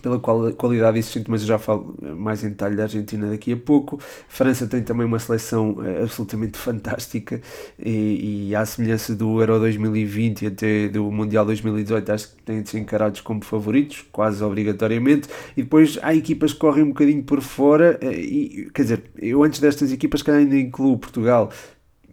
pela 0.00 0.18
qualidade 0.18 0.98
existente, 0.98 1.30
mas 1.30 1.42
eu 1.42 1.48
já 1.48 1.58
falo 1.58 1.94
mais 2.16 2.42
em 2.42 2.50
detalhe 2.50 2.76
da 2.76 2.84
Argentina 2.84 3.30
daqui 3.30 3.52
a 3.52 3.56
pouco. 3.56 3.98
A 4.00 4.32
França 4.32 4.66
tem 4.66 4.82
também 4.82 5.06
uma 5.06 5.18
seleção 5.18 5.76
eh, 5.84 6.02
absolutamente 6.02 6.56
fantástica 6.58 7.40
e, 7.78 8.48
e 8.48 8.54
à 8.54 8.64
semelhança 8.64 9.14
do 9.14 9.40
Euro 9.40 9.58
2020 9.60 10.42
e 10.42 10.46
até 10.46 10.88
do 10.88 11.10
Mundial 11.10 11.44
2018, 11.46 12.12
acho 12.12 12.28
que 12.28 12.42
têm 12.42 12.62
de 12.62 12.68
ser 12.68 12.78
encarados 12.78 13.20
como 13.20 13.44
favoritos, 13.44 14.04
quase 14.12 14.42
obrigatoriamente. 14.42 15.28
E 15.56 15.62
depois 15.62 15.98
há 16.02 16.14
equipas 16.14 16.52
que 16.52 16.58
correm 16.58 16.84
um 16.84 16.88
bocadinho 16.88 17.22
por 17.22 17.40
fora, 17.40 17.98
eh, 18.00 18.12
e, 18.12 18.70
quer 18.72 18.82
dizer, 18.82 19.02
eu 19.18 19.42
antes 19.42 19.60
destas 19.60 19.92
equipas, 19.92 20.22
que 20.22 20.30
ainda 20.30 20.56
incluo 20.56 20.98
Portugal, 20.98 21.50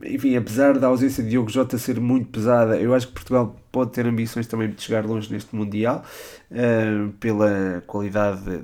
enfim, 0.04 0.36
apesar 0.36 0.77
da 0.77 0.88
ausência 0.88 1.24
de 1.24 1.30
Diogo 1.30 1.50
Jota 1.50 1.77
ser 1.77 2.00
muito 2.00 2.30
pesada, 2.30 2.77
eu 2.80 2.94
acho 2.94 3.08
que 3.08 3.13
Portugal 3.13 3.56
pode 3.72 3.92
ter 3.92 4.06
ambições 4.06 4.48
também 4.48 4.70
de 4.70 4.82
chegar 4.82 5.06
longe 5.06 5.32
neste 5.32 5.56
Mundial, 5.56 6.04
uh, 6.51 7.12
pela 7.13 7.84
qualidade 7.88 8.42
de, 8.42 8.58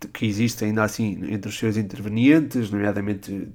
de, 0.00 0.08
que 0.12 0.26
existe 0.26 0.64
ainda 0.64 0.82
assim 0.84 1.32
entre 1.32 1.48
os 1.48 1.58
seus 1.58 1.76
intervenientes, 1.76 2.70
nomeadamente 2.70 3.48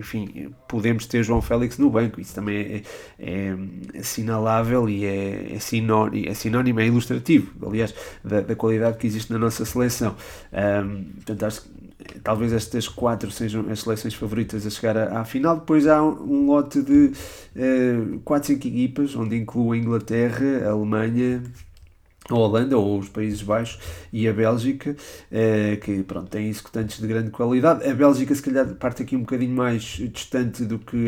enfim, 0.00 0.52
podemos 0.68 1.06
ter 1.06 1.22
João 1.22 1.40
Félix 1.42 1.78
no 1.78 1.90
banco, 1.90 2.20
isso 2.20 2.34
também 2.34 2.56
é, 2.56 2.82
é 3.18 3.98
assinalável 3.98 4.88
e 4.88 5.04
é, 5.04 5.54
é, 5.54 5.58
sinónimo, 5.58 6.28
é 6.28 6.34
sinónimo, 6.34 6.80
é 6.80 6.86
ilustrativo, 6.86 7.52
aliás, 7.66 7.94
da, 8.24 8.40
da, 8.40 8.54
qualidade 8.54 8.98
que 8.98 9.06
existe 9.06 9.32
na 9.32 9.38
nossa 9.38 9.64
seleção. 9.64 10.14
Um, 10.52 11.04
portanto, 11.14 11.42
acho 11.44 11.62
que 11.62 12.20
talvez 12.22 12.52
estas 12.52 12.88
quatro 12.88 13.30
sejam 13.30 13.68
as 13.70 13.80
seleções 13.80 14.14
favoritas 14.14 14.66
a 14.66 14.70
chegar 14.70 14.96
à, 14.96 15.20
à 15.20 15.24
final. 15.24 15.56
Depois 15.56 15.86
há 15.86 16.02
um, 16.02 16.46
lote 16.46 16.82
de 16.82 17.12
uh, 17.56 18.20
4, 18.24 18.48
5 18.48 18.66
equipas, 18.66 19.16
onde 19.16 19.36
inclui 19.36 19.78
a 19.78 19.82
Inglaterra, 19.82 20.66
a 20.66 20.70
Alemanha, 20.70 21.42
a 22.28 22.34
Holanda 22.34 22.76
ou 22.76 22.98
os 22.98 23.08
Países 23.08 23.42
Baixos 23.42 23.78
e 24.12 24.28
a 24.28 24.32
Bélgica, 24.32 24.96
eh, 25.30 25.78
que 25.82 26.02
pronto, 26.02 26.28
têm 26.28 26.48
executantes 26.48 27.00
de 27.00 27.06
grande 27.06 27.30
qualidade. 27.30 27.88
A 27.88 27.94
Bélgica, 27.94 28.34
se 28.34 28.42
calhar, 28.42 28.66
parte 28.74 29.02
aqui 29.02 29.16
um 29.16 29.20
bocadinho 29.20 29.54
mais 29.54 29.82
distante 29.82 30.64
do 30.64 30.78
que 30.78 31.06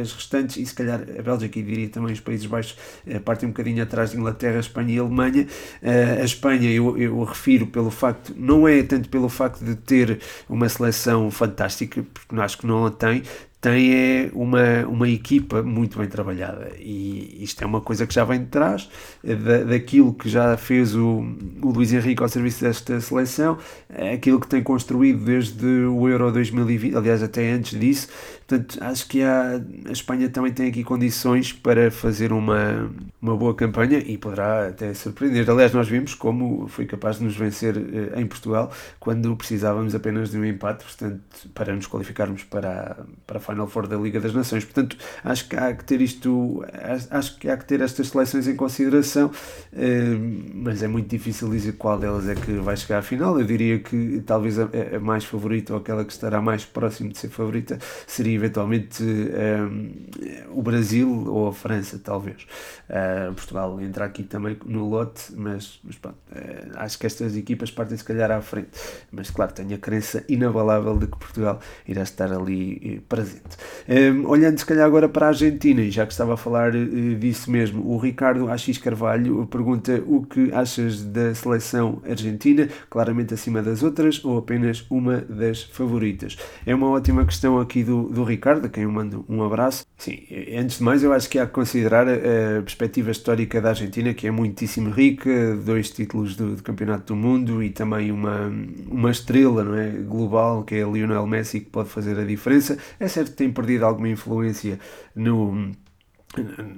as, 0.00 0.12
restantes, 0.12 0.56
e 0.56 0.66
se 0.66 0.74
calhar 0.74 1.00
a 1.18 1.22
Bélgica, 1.22 1.58
e 1.58 1.62
diria 1.62 1.88
também 1.88 2.12
os 2.12 2.20
Países 2.20 2.46
Baixos, 2.46 2.76
eh, 3.06 3.18
partem 3.18 3.48
um 3.48 3.52
bocadinho 3.52 3.82
atrás 3.82 4.10
de 4.10 4.18
Inglaterra, 4.18 4.58
Espanha 4.58 4.94
e 4.94 4.98
Alemanha. 4.98 5.46
Eh, 5.82 6.18
a 6.20 6.24
Espanha, 6.24 6.70
eu, 6.70 6.96
eu 6.98 7.22
refiro 7.24 7.66
pelo 7.66 7.90
facto, 7.90 8.34
não 8.36 8.68
é 8.68 8.82
tanto 8.82 9.08
pelo 9.08 9.28
facto 9.28 9.64
de 9.64 9.74
ter 9.74 10.20
uma 10.48 10.68
seleção 10.68 11.30
fantástica, 11.30 12.04
porque 12.12 12.40
acho 12.40 12.58
que 12.58 12.66
não 12.66 12.86
a 12.86 12.90
tem, 12.90 13.22
tem 13.60 13.94
é 13.94 14.30
uma, 14.32 14.86
uma 14.86 15.08
equipa 15.08 15.62
muito 15.62 15.98
bem 15.98 16.08
trabalhada. 16.08 16.72
E 16.78 17.38
isto 17.42 17.62
é 17.62 17.66
uma 17.66 17.80
coisa 17.80 18.06
que 18.06 18.14
já 18.14 18.24
vem 18.24 18.40
de 18.40 18.46
trás 18.46 18.88
é 19.22 19.34
da, 19.34 19.64
daquilo 19.64 20.14
que 20.14 20.28
já 20.28 20.56
fez 20.56 20.94
o, 20.96 21.22
o 21.62 21.70
Luís 21.70 21.92
Henrique 21.92 22.22
ao 22.22 22.28
serviço 22.28 22.62
desta 22.64 22.98
seleção, 23.00 23.58
é 23.88 24.12
aquilo 24.14 24.40
que 24.40 24.46
tem 24.46 24.62
construído 24.62 25.24
desde 25.24 25.66
o 25.66 26.08
Euro 26.08 26.32
2020, 26.32 26.96
aliás 26.96 27.22
até 27.22 27.50
antes 27.52 27.78
disso, 27.78 28.08
portanto 28.50 28.82
acho 28.82 29.06
que 29.06 29.22
há, 29.22 29.60
a 29.88 29.92
Espanha 29.92 30.28
também 30.28 30.52
tem 30.52 30.68
aqui 30.68 30.82
condições 30.82 31.52
para 31.52 31.90
fazer 31.90 32.32
uma, 32.32 32.90
uma 33.22 33.36
boa 33.36 33.54
campanha 33.54 33.98
e 33.98 34.18
poderá 34.18 34.68
até 34.68 34.92
surpreender, 34.92 35.48
aliás 35.48 35.72
nós 35.72 35.88
vimos 35.88 36.14
como 36.14 36.66
foi 36.66 36.84
capaz 36.84 37.18
de 37.18 37.24
nos 37.24 37.36
vencer 37.36 37.76
eh, 37.76 38.20
em 38.20 38.26
Portugal 38.26 38.72
quando 38.98 39.34
precisávamos 39.36 39.94
apenas 39.94 40.30
de 40.30 40.38
um 40.38 40.44
empate, 40.44 40.84
portanto 40.84 41.20
para 41.54 41.74
nos 41.74 41.86
qualificarmos 41.86 42.42
para, 42.44 42.96
para 43.26 43.38
a 43.38 43.40
Final 43.40 43.66
Four 43.66 43.86
da 43.86 43.96
Liga 43.96 44.20
das 44.20 44.34
Nações. 44.34 44.64
Portanto, 44.64 44.96
acho 45.24 45.48
que 45.48 45.56
há 45.56 45.72
que 45.74 45.84
ter 45.84 46.00
isto, 46.00 46.64
acho 47.10 47.38
que 47.38 47.48
há 47.48 47.56
que 47.56 47.64
ter 47.64 47.80
estas 47.80 48.08
seleções 48.08 48.48
em 48.48 48.56
consideração, 48.56 49.30
eh, 49.72 50.16
mas 50.54 50.82
é 50.82 50.88
muito 50.88 51.08
difícil 51.08 51.48
dizer 51.50 51.72
qual 51.74 51.98
delas 51.98 52.28
é 52.28 52.34
que 52.34 52.52
vai 52.52 52.76
chegar 52.76 52.98
à 52.98 53.02
final. 53.02 53.38
Eu 53.38 53.46
diria 53.46 53.78
que 53.78 54.22
talvez 54.26 54.58
a, 54.58 54.68
a 54.96 55.00
mais 55.00 55.24
favorita 55.24 55.72
ou 55.74 55.78
aquela 55.78 56.04
que 56.04 56.12
estará 56.12 56.40
mais 56.40 56.64
próximo 56.64 57.10
de 57.10 57.18
ser 57.18 57.28
favorita 57.28 57.78
seria 58.06 58.39
eventualmente 58.40 59.02
um, 59.02 59.92
eh, 60.22 60.44
o 60.50 60.62
Brasil 60.62 61.08
ou 61.28 61.48
a 61.48 61.52
França, 61.52 62.00
talvez. 62.02 62.46
Uh, 62.88 63.32
Portugal 63.34 63.80
entra 63.80 64.04
aqui 64.04 64.22
também 64.22 64.56
no 64.64 64.88
lote, 64.88 65.32
mas, 65.36 65.78
mas 65.84 65.96
pronto, 65.96 66.16
uh, 66.32 66.72
acho 66.76 66.98
que 66.98 67.06
estas 67.06 67.36
equipas 67.36 67.70
partem 67.70 67.96
se 67.96 68.04
calhar 68.04 68.30
à 68.30 68.40
frente. 68.40 68.70
Mas 69.12 69.30
claro, 69.30 69.52
tenho 69.52 69.74
a 69.74 69.78
crença 69.78 70.24
inabalável 70.28 70.98
de 70.98 71.06
que 71.06 71.16
Portugal 71.16 71.60
irá 71.86 72.02
estar 72.02 72.32
ali 72.32 73.02
presente. 73.08 73.56
Um, 73.88 74.26
olhando 74.26 74.58
se 74.58 74.66
calhar 74.66 74.86
agora 74.86 75.08
para 75.08 75.26
a 75.26 75.28
Argentina, 75.28 75.80
e 75.80 75.90
já 75.90 76.06
que 76.06 76.12
estava 76.12 76.34
a 76.34 76.36
falar 76.36 76.74
uh, 76.74 77.14
disso 77.16 77.50
mesmo, 77.50 77.86
o 77.86 77.98
Ricardo 77.98 78.50
Axis 78.50 78.78
Carvalho 78.78 79.46
pergunta 79.46 80.02
o 80.06 80.24
que 80.24 80.52
achas 80.52 81.02
da 81.02 81.34
seleção 81.34 82.02
argentina, 82.08 82.68
claramente 82.88 83.34
acima 83.34 83.62
das 83.62 83.82
outras 83.82 84.24
ou 84.24 84.38
apenas 84.38 84.84
uma 84.90 85.18
das 85.18 85.62
favoritas? 85.62 86.36
É 86.64 86.74
uma 86.74 86.88
ótima 86.88 87.24
questão 87.24 87.58
aqui 87.58 87.84
do, 87.84 88.08
do 88.08 88.24
Ricardo, 88.30 88.66
a 88.66 88.68
quem 88.68 88.84
eu 88.84 88.90
mando 88.90 89.24
um 89.28 89.42
abraço. 89.42 89.84
Sim, 89.96 90.18
antes 90.56 90.78
de 90.78 90.84
mais 90.84 91.02
eu 91.02 91.12
acho 91.12 91.28
que 91.28 91.38
há 91.38 91.46
que 91.46 91.52
considerar 91.52 92.08
a 92.08 92.62
perspectiva 92.62 93.10
histórica 93.10 93.60
da 93.60 93.70
Argentina, 93.70 94.14
que 94.14 94.26
é 94.26 94.30
muitíssimo 94.30 94.90
rica, 94.90 95.56
dois 95.56 95.90
títulos 95.90 96.36
do, 96.36 96.56
do 96.56 96.62
Campeonato 96.62 97.12
do 97.12 97.16
Mundo 97.16 97.62
e 97.62 97.70
também 97.70 98.10
uma, 98.10 98.50
uma 98.88 99.10
estrela 99.10 99.64
não 99.64 99.74
é, 99.74 99.90
global, 99.90 100.64
que 100.64 100.74
é 100.74 100.84
Lionel 100.84 101.26
Messi, 101.26 101.60
que 101.60 101.70
pode 101.70 101.88
fazer 101.88 102.18
a 102.18 102.24
diferença. 102.24 102.78
É 102.98 103.08
certo 103.08 103.34
tem 103.34 103.52
perdido 103.52 103.84
alguma 103.84 104.08
influência 104.08 104.78
no 105.14 105.70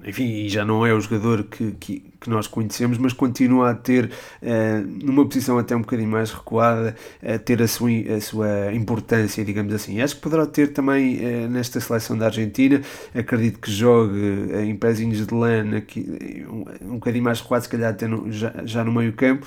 enfim, 0.04 0.48
já 0.48 0.64
não 0.64 0.86
é 0.86 0.94
o 0.94 1.00
jogador 1.00 1.44
que, 1.44 1.72
que, 1.72 2.11
que, 2.22 2.30
nós 2.30 2.46
conhecemos, 2.46 2.96
mas 2.96 3.12
continua 3.12 3.70
a 3.70 3.74
ter, 3.74 4.06
uh, 4.06 5.04
numa 5.04 5.26
posição 5.26 5.58
até 5.58 5.76
um 5.76 5.80
bocadinho 5.80 6.08
mais 6.08 6.30
recuada, 6.30 6.94
a 7.22 7.38
ter 7.38 7.60
a 7.60 7.68
sua, 7.68 7.90
a 8.16 8.20
sua 8.20 8.72
importância, 8.72 9.44
digamos 9.44 9.74
assim. 9.74 10.00
Acho 10.00 10.16
que 10.16 10.22
poderá 10.22 10.46
ter 10.46 10.72
também 10.72 11.16
uh, 11.16 11.48
nesta 11.48 11.80
seleção 11.80 12.16
da 12.16 12.26
Argentina, 12.26 12.80
acredito 13.14 13.58
que 13.58 13.70
jogue 13.70 14.18
uh, 14.18 14.60
em 14.60 14.74
pezinhos 14.76 15.26
de 15.26 15.34
lã, 15.34 15.76
aqui, 15.76 16.46
um, 16.48 16.92
um 16.92 16.94
bocadinho 16.94 17.24
mais 17.24 17.40
recuado, 17.40 17.64
se 17.64 17.68
calhar 17.68 17.90
até 17.90 18.06
no, 18.06 18.30
já, 18.32 18.54
já 18.64 18.84
no 18.84 18.92
meio 18.92 19.12
campo, 19.12 19.46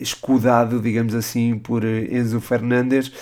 escudado, 0.00 0.80
digamos 0.80 1.14
assim, 1.14 1.58
por 1.58 1.84
Enzo 1.84 2.40
Fernandes, 2.40 3.12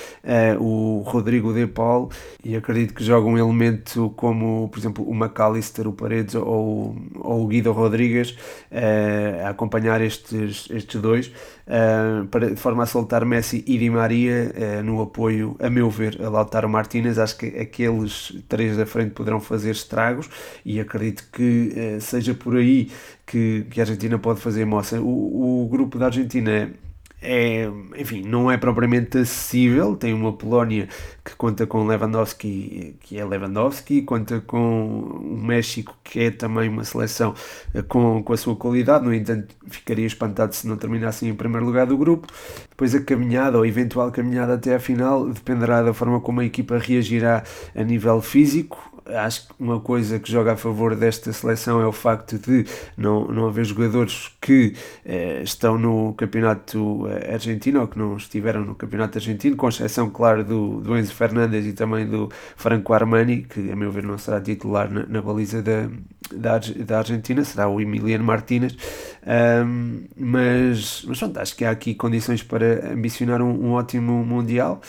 o 0.58 1.02
Rodrigo 1.06 1.52
De 1.52 1.66
Paul, 1.66 2.10
e 2.44 2.56
acredito 2.56 2.94
que 2.94 3.04
joga 3.04 3.26
um 3.26 3.38
elemento 3.38 4.12
como, 4.16 4.68
por 4.68 4.78
exemplo, 4.78 5.04
o 5.04 5.14
Macali 5.14 5.50
Alistair, 5.50 5.86
o 5.86 5.92
Paredes 5.92 6.34
ou, 6.34 6.96
ou 7.18 7.44
o 7.44 7.46
Guido 7.46 7.72
Rodrigues 7.72 8.29
uh, 8.30 9.46
a 9.46 9.50
acompanhar 9.50 10.00
estes, 10.00 10.68
estes 10.70 11.00
dois, 11.00 11.28
uh, 11.66 12.26
para, 12.26 12.50
de 12.50 12.56
forma 12.56 12.82
a 12.82 12.86
soltar 12.86 13.24
Messi 13.24 13.64
e 13.66 13.78
Di 13.78 13.90
Maria 13.90 14.52
uh, 14.54 14.82
no 14.82 15.00
apoio, 15.02 15.56
a 15.60 15.68
meu 15.68 15.90
ver, 15.90 16.20
a 16.22 16.28
Lautaro 16.28 16.68
Martínez. 16.68 17.18
Acho 17.18 17.38
que 17.38 17.46
aqueles 17.58 18.34
três 18.48 18.76
da 18.76 18.86
frente 18.86 19.10
poderão 19.10 19.40
fazer 19.40 19.70
estragos 19.70 20.28
e 20.64 20.80
acredito 20.80 21.24
que 21.32 21.98
seja 22.00 22.34
por 22.34 22.56
aí 22.56 22.90
que, 23.26 23.66
que 23.70 23.80
a 23.80 23.84
Argentina 23.84 24.18
pode 24.18 24.40
fazer 24.40 24.64
moça. 24.64 25.00
O, 25.00 25.64
o 25.64 25.68
grupo 25.68 25.98
da 25.98 26.06
Argentina 26.06 26.70
é, 27.22 27.70
enfim, 27.96 28.22
não 28.22 28.50
é 28.50 28.56
propriamente 28.56 29.18
acessível. 29.18 29.94
Tem 29.94 30.14
uma 30.14 30.32
Polónia 30.32 30.88
que 31.24 31.36
conta 31.36 31.66
com 31.66 31.86
Lewandowski, 31.86 32.96
que 33.00 33.18
é 33.18 33.24
Lewandowski, 33.24 34.02
conta 34.02 34.40
com 34.40 34.88
o 34.88 35.36
México, 35.36 35.96
que 36.02 36.20
é 36.20 36.30
também 36.30 36.68
uma 36.68 36.82
seleção 36.84 37.34
eh, 37.74 37.82
com, 37.82 38.22
com 38.22 38.32
a 38.32 38.36
sua 38.36 38.56
qualidade. 38.56 39.04
No 39.04 39.12
entanto, 39.12 39.54
ficaria 39.68 40.06
espantado 40.06 40.54
se 40.54 40.66
não 40.66 40.76
terminassem 40.76 41.28
em 41.28 41.34
primeiro 41.34 41.66
lugar 41.66 41.86
do 41.86 41.96
grupo. 41.96 42.26
Depois, 42.70 42.94
a 42.94 43.00
caminhada 43.00 43.58
ou 43.58 43.66
eventual 43.66 44.10
caminhada 44.10 44.54
até 44.54 44.74
à 44.74 44.80
final 44.80 45.28
dependerá 45.28 45.82
da 45.82 45.92
forma 45.92 46.20
como 46.20 46.40
a 46.40 46.44
equipa 46.44 46.78
reagirá 46.78 47.44
a 47.74 47.82
nível 47.82 48.22
físico 48.22 48.89
acho 49.06 49.48
que 49.48 49.54
uma 49.58 49.80
coisa 49.80 50.18
que 50.18 50.30
joga 50.30 50.52
a 50.52 50.56
favor 50.56 50.94
desta 50.94 51.32
seleção 51.32 51.80
é 51.80 51.86
o 51.86 51.92
facto 51.92 52.38
de 52.38 52.66
não, 52.96 53.26
não 53.26 53.46
haver 53.46 53.64
jogadores 53.64 54.30
que 54.40 54.74
eh, 55.04 55.42
estão 55.42 55.78
no 55.78 56.14
campeonato 56.14 57.06
eh, 57.08 57.34
argentino 57.34 57.80
ou 57.80 57.88
que 57.88 57.98
não 57.98 58.16
estiveram 58.16 58.64
no 58.64 58.74
campeonato 58.74 59.18
argentino, 59.18 59.56
com 59.56 59.68
exceção, 59.68 60.10
claro, 60.10 60.44
do, 60.44 60.80
do 60.80 60.96
Enzo 60.96 61.14
Fernandes 61.14 61.66
e 61.66 61.72
também 61.72 62.06
do 62.06 62.30
Franco 62.56 62.92
Armani, 62.92 63.42
que 63.42 63.70
a 63.70 63.76
meu 63.76 63.90
ver 63.90 64.02
não 64.02 64.18
será 64.18 64.40
titular 64.40 64.90
na, 64.90 65.06
na 65.06 65.22
baliza 65.22 65.62
da, 65.62 65.88
da, 66.32 66.58
da 66.58 66.98
Argentina, 66.98 67.44
será 67.44 67.68
o 67.68 67.80
Emiliano 67.80 68.24
Martínez. 68.24 68.76
Um, 69.26 70.04
mas, 70.16 71.04
mas 71.06 71.18
pronto, 71.18 71.38
acho 71.38 71.56
que 71.56 71.64
há 71.64 71.70
aqui 71.70 71.94
condições 71.94 72.42
para 72.42 72.92
ambicionar 72.92 73.42
um, 73.42 73.66
um 73.66 73.72
ótimo 73.72 74.24
Mundial. 74.24 74.80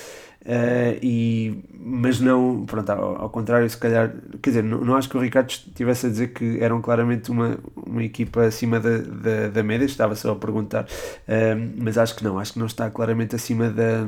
Uh, 0.41 0.97
e, 1.03 1.63
mas 1.79 2.19
não, 2.19 2.65
pronto, 2.65 2.89
ao, 2.89 3.21
ao, 3.23 3.29
contrário, 3.29 3.69
se 3.69 3.77
calhar, 3.77 4.11
quer 4.41 4.49
dizer, 4.49 4.63
não, 4.63 4.83
não, 4.83 4.95
acho 4.95 5.07
que 5.07 5.15
o 5.15 5.21
Ricardo 5.21 5.49
estivesse 5.49 6.07
a 6.07 6.09
dizer 6.09 6.33
que 6.33 6.57
eram 6.59 6.81
claramente 6.81 7.29
uma, 7.29 7.59
uma 7.75 8.03
equipa 8.03 8.41
acima 8.43 8.79
da, 8.79 8.97
da, 8.97 9.49
da 9.49 9.63
média, 9.63 9.85
estava 9.85 10.15
só 10.15 10.31
a 10.31 10.35
perguntar, 10.35 10.85
uh, 10.85 11.73
mas 11.77 11.97
acho 11.97 12.15
que 12.15 12.23
não, 12.23 12.39
acho 12.39 12.53
que 12.53 12.59
não 12.59 12.65
está 12.65 12.89
claramente 12.89 13.35
acima 13.35 13.69
da 13.69 14.07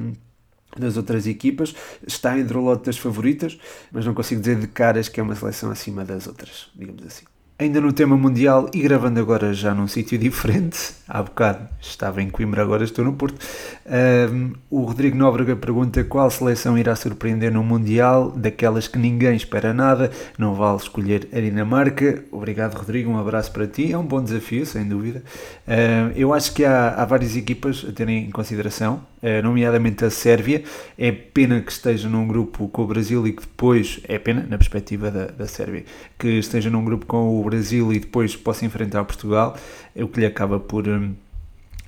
das 0.75 0.97
outras 0.97 1.27
equipas, 1.27 1.75
está 2.07 2.35
entre 2.35 2.57
o 2.57 2.61
lote 2.61 2.85
das 2.85 2.97
favoritas, 2.97 3.59
mas 3.91 4.07
não 4.07 4.13
consigo 4.15 4.41
dizer 4.41 4.57
de 4.59 4.65
caras 4.65 5.07
que 5.07 5.19
é 5.19 5.23
uma 5.23 5.35
seleção 5.35 5.69
acima 5.69 6.03
das 6.03 6.25
outras, 6.25 6.71
digamos 6.75 7.05
assim. 7.05 7.25
Ainda 7.59 7.79
no 7.79 7.93
tema 7.93 8.17
mundial 8.17 8.67
e 8.73 8.79
gravando 8.79 9.19
agora 9.19 9.53
já 9.53 9.75
num 9.75 9.87
sítio 9.87 10.17
diferente, 10.17 10.95
há 11.07 11.21
bocado 11.21 11.69
estava 11.79 12.19
em 12.19 12.27
Coimbra, 12.27 12.63
agora 12.63 12.83
estou 12.83 13.05
no 13.05 13.13
Porto. 13.13 13.37
Um, 13.85 14.53
o 14.71 14.81
Rodrigo 14.81 15.15
Nóbrega 15.15 15.55
pergunta 15.55 16.03
qual 16.03 16.31
seleção 16.31 16.77
irá 16.79 16.95
surpreender 16.95 17.51
no 17.51 17.63
Mundial, 17.63 18.31
daquelas 18.31 18.87
que 18.87 18.97
ninguém 18.97 19.35
espera 19.35 19.71
nada, 19.71 20.09
não 20.35 20.55
vale 20.55 20.77
escolher 20.77 21.29
a 21.31 21.39
Dinamarca. 21.39 22.23
Obrigado, 22.31 22.75
Rodrigo, 22.75 23.11
um 23.11 23.19
abraço 23.19 23.51
para 23.51 23.67
ti, 23.67 23.91
é 23.93 23.97
um 23.97 24.05
bom 24.05 24.23
desafio, 24.23 24.65
sem 24.65 24.85
dúvida. 24.85 25.21
Um, 25.67 26.11
eu 26.15 26.33
acho 26.33 26.53
que 26.53 26.65
há, 26.65 26.95
há 26.95 27.05
várias 27.05 27.35
equipas 27.35 27.85
a 27.87 27.91
terem 27.91 28.25
em 28.25 28.31
consideração, 28.31 29.05
uh, 29.21 29.43
nomeadamente 29.43 30.03
a 30.03 30.09
Sérvia. 30.09 30.63
É 30.97 31.11
pena 31.11 31.61
que 31.61 31.71
esteja 31.71 32.09
num 32.09 32.27
grupo 32.27 32.67
com 32.67 32.81
o 32.81 32.87
Brasil 32.87 33.27
e 33.27 33.31
que 33.31 33.41
depois, 33.41 33.99
é 34.07 34.17
pena, 34.17 34.45
na 34.49 34.57
perspectiva 34.57 35.11
da, 35.11 35.25
da 35.27 35.45
Sérvia, 35.45 35.85
que 36.17 36.39
esteja 36.39 36.69
num 36.71 36.83
grupo 36.83 37.05
com 37.05 37.39
o 37.39 37.42
Brasil 37.43 37.91
e 37.93 37.99
depois 37.99 38.35
possa 38.35 38.65
enfrentar 38.65 39.03
Portugal, 39.03 39.55
é 39.95 40.03
o 40.03 40.07
que 40.07 40.19
lhe 40.19 40.25
acaba 40.25 40.59
por, 40.59 40.87
hum, 40.87 41.13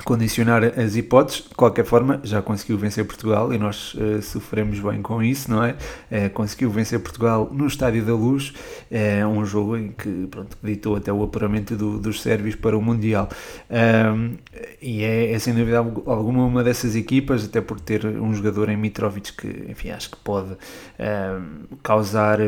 condicionar 0.04 0.64
as 0.64 0.96
hipóteses. 0.96 1.48
De 1.48 1.56
qualquer 1.56 1.86
forma, 1.86 2.20
já 2.24 2.42
conseguiu 2.42 2.78
vencer 2.78 3.06
Portugal 3.06 3.54
e 3.54 3.58
nós 3.58 3.94
uh, 3.94 4.22
sofremos 4.22 4.80
bem 4.80 5.02
com 5.02 5.24
isso, 5.24 5.50
não 5.50 5.64
é? 5.64 5.72
Uh, 6.12 6.30
conseguiu 6.34 6.70
vencer 6.70 7.00
Portugal 7.00 7.50
no 7.52 7.66
Estádio 7.68 8.04
da 8.04 8.14
Luz, 8.14 8.54
uh, 8.92 9.28
um 9.28 9.46
jogo 9.46 9.78
em 9.78 9.90
que 9.90 10.28
pronto, 10.28 10.58
ditou 10.62 10.96
até 10.96 11.12
o 11.12 11.24
apuramento 11.24 11.76
do, 11.76 11.98
dos 11.98 12.22
sérvios 12.22 12.56
para 12.56 12.78
o 12.78 12.82
Mundial. 12.82 13.30
e 14.82 15.04
é, 15.04 15.32
é, 15.32 15.40
sem 15.40 15.54
dúvida 15.54 15.78
alguma 15.78 16.46
uma 16.46 16.64
dessas 16.64 16.96
equipas, 16.96 17.46
até 17.46 17.62
por 17.62 17.80
ter 17.80 18.06
um 18.06 18.34
jogador 18.34 18.70
em 18.70 18.78
Mitrovic 18.78 19.34
que, 19.34 19.66
enfim, 19.70 19.90
acho 19.90 20.12
que 20.12 20.18
pode 20.18 20.56
causar 21.82 22.06
causar, 22.06 22.40
eh, 22.40 22.46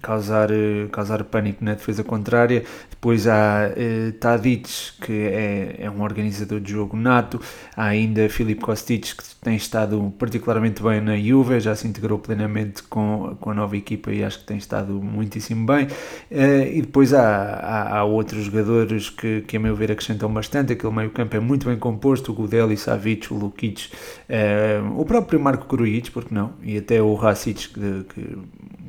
causar 0.00 1.24
pânico 1.24 1.64
na 1.64 1.74
defesa 1.74 2.04
contrária. 2.04 2.64
Depois 2.90 3.26
há 3.26 3.70
uh, 3.70 4.12
Tadic, 4.12 4.68
que 5.00 5.12
é, 5.12 5.76
é 5.80 5.90
um 5.90 6.02
organizador 6.02 6.60
de 6.60 6.72
jogo 6.72 6.96
nato. 6.96 7.40
Há 7.76 7.84
ainda 7.84 8.28
Filip 8.28 8.60
Kostic, 8.60 9.16
que 9.16 9.24
tem 9.42 9.56
estado 9.56 10.12
particularmente 10.18 10.82
bem 10.82 11.00
na 11.00 11.16
Juve, 11.16 11.60
já 11.60 11.74
se 11.76 11.86
integrou 11.86 12.18
plenamente 12.18 12.82
com, 12.82 13.36
com 13.40 13.50
a 13.50 13.54
nova 13.54 13.76
equipa 13.76 14.10
e 14.12 14.24
acho 14.24 14.40
que 14.40 14.44
tem 14.44 14.56
estado 14.56 14.92
muitíssimo 14.94 15.66
bem. 15.66 15.86
Uh, 16.30 16.66
e 16.72 16.82
depois 16.82 17.12
há, 17.14 17.22
há, 17.22 17.98
há, 17.98 18.04
outros 18.04 18.44
jogadores 18.44 19.10
que, 19.10 19.42
que, 19.42 19.56
a 19.56 19.60
meu 19.60 19.76
ver, 19.76 19.92
acrescentam 19.92 20.32
bastante. 20.32 20.72
Aquele 20.72 20.92
meio 20.92 21.10
campo 21.10 21.36
é 21.36 21.40
muito 21.40 21.66
bem 21.66 21.78
composto, 21.78 22.32
o 22.32 22.34
Gudeli, 22.34 22.76
Savic, 22.76 23.32
o 23.32 23.36
Lukic, 23.36 23.88
uh, 24.28 25.00
o 25.00 25.04
próprio 25.04 25.38
Marco 25.38 25.66
Grujic, 25.66 26.10
porque 26.10 26.34
não? 26.34 26.54
E 26.62 26.78
até 26.78 27.00
o 27.00 27.14
Racic, 27.14 27.68
que, 27.68 28.04
que 28.14 28.38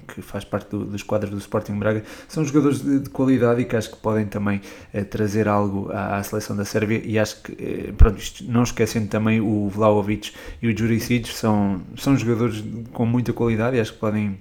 que 0.07 0.21
faz 0.21 0.43
parte 0.43 0.69
do, 0.69 0.85
dos 0.85 1.03
quadros 1.03 1.31
do 1.31 1.37
Sporting 1.37 1.77
Braga, 1.77 2.03
são 2.27 2.43
jogadores 2.43 2.81
de, 2.81 2.99
de, 2.99 3.09
qualidade 3.09 3.61
e 3.61 3.65
que 3.65 3.75
acho 3.75 3.91
que 3.91 3.97
podem 3.97 4.25
também 4.25 4.61
eh, 4.93 5.03
trazer 5.03 5.47
algo 5.47 5.91
à, 5.91 6.17
à, 6.17 6.23
seleção 6.23 6.55
da 6.55 6.65
Sérvia. 6.65 7.01
E 7.03 7.19
acho 7.19 7.41
que, 7.41 7.51
eh, 7.53 7.93
pronto, 7.97 8.17
isto, 8.17 8.43
não 8.45 8.63
esquecendo 8.63 9.07
também 9.07 9.41
o 9.41 9.67
Vlaovic 9.69 10.31
e 10.61 10.67
o 10.67 10.77
Juricic, 10.77 11.27
são, 11.29 11.81
são 11.97 12.15
jogadores 12.15 12.63
com 12.93 13.05
muita 13.05 13.33
qualidade 13.33 13.77
e 13.77 13.79
acho 13.79 13.93
que 13.93 13.99
podem 13.99 14.39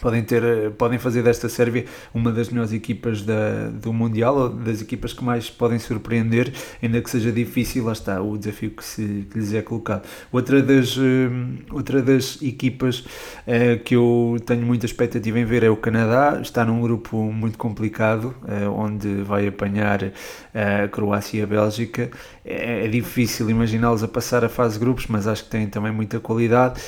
podem, 0.00 0.22
ter, 0.22 0.42
eh, 0.42 0.70
podem 0.70 0.98
fazer 0.98 1.22
desta 1.22 1.48
Sérvia 1.48 1.84
uma 2.12 2.32
das 2.32 2.48
melhores 2.48 2.72
equipas 2.72 3.22
da, 3.22 3.68
do 3.68 3.92
Mundial, 3.92 4.36
ou 4.36 4.48
das 4.48 4.80
equipas 4.80 5.12
que 5.12 5.24
mais 5.24 5.50
podem 5.50 5.78
surpreender, 5.78 6.52
ainda 6.82 7.00
que 7.00 7.10
seja 7.10 7.30
difícil, 7.30 7.84
lá 7.84 7.92
está 7.92 8.20
o 8.20 8.36
desafio 8.36 8.70
que, 8.70 8.84
se, 8.84 9.26
que 9.30 9.38
lhes 9.38 9.52
é 9.54 9.62
colocado. 9.62 10.06
Outra 10.32 10.62
das, 10.62 10.96
eh, 10.98 11.30
outra 11.70 12.02
das 12.02 12.40
equipas 12.42 13.00
uh, 13.00 13.82
que 13.84 13.94
eu 13.96 14.36
tenho 14.44 14.62
muita 14.62 14.86
expectativa 14.86 15.38
em 15.38 15.44
ver 15.44 15.62
é 15.62 15.70
o 15.70 15.76
Canadá, 15.76 16.38
está 16.40 16.64
num 16.64 16.80
grupo 16.80 17.16
muito 17.16 17.58
complicado, 17.58 18.34
uh, 18.42 18.70
onde 18.70 19.22
vai 19.22 19.46
apanhar 19.46 20.12
a 20.54 20.88
Croácia 20.88 21.40
e 21.40 21.42
a 21.42 21.46
Bélgica. 21.46 22.10
É, 22.44 22.84
é 22.84 22.88
difícil 22.88 23.48
imaginá-los 23.50 24.02
a 24.02 24.08
passar 24.08 24.44
a 24.44 24.48
fase 24.48 24.74
de 24.74 24.80
grupos, 24.80 25.06
mas 25.08 25.26
acho 25.26 25.44
que 25.44 25.50
têm 25.50 25.66
também 25.66 25.92
muita 25.92 26.20
qualidade. 26.20 26.80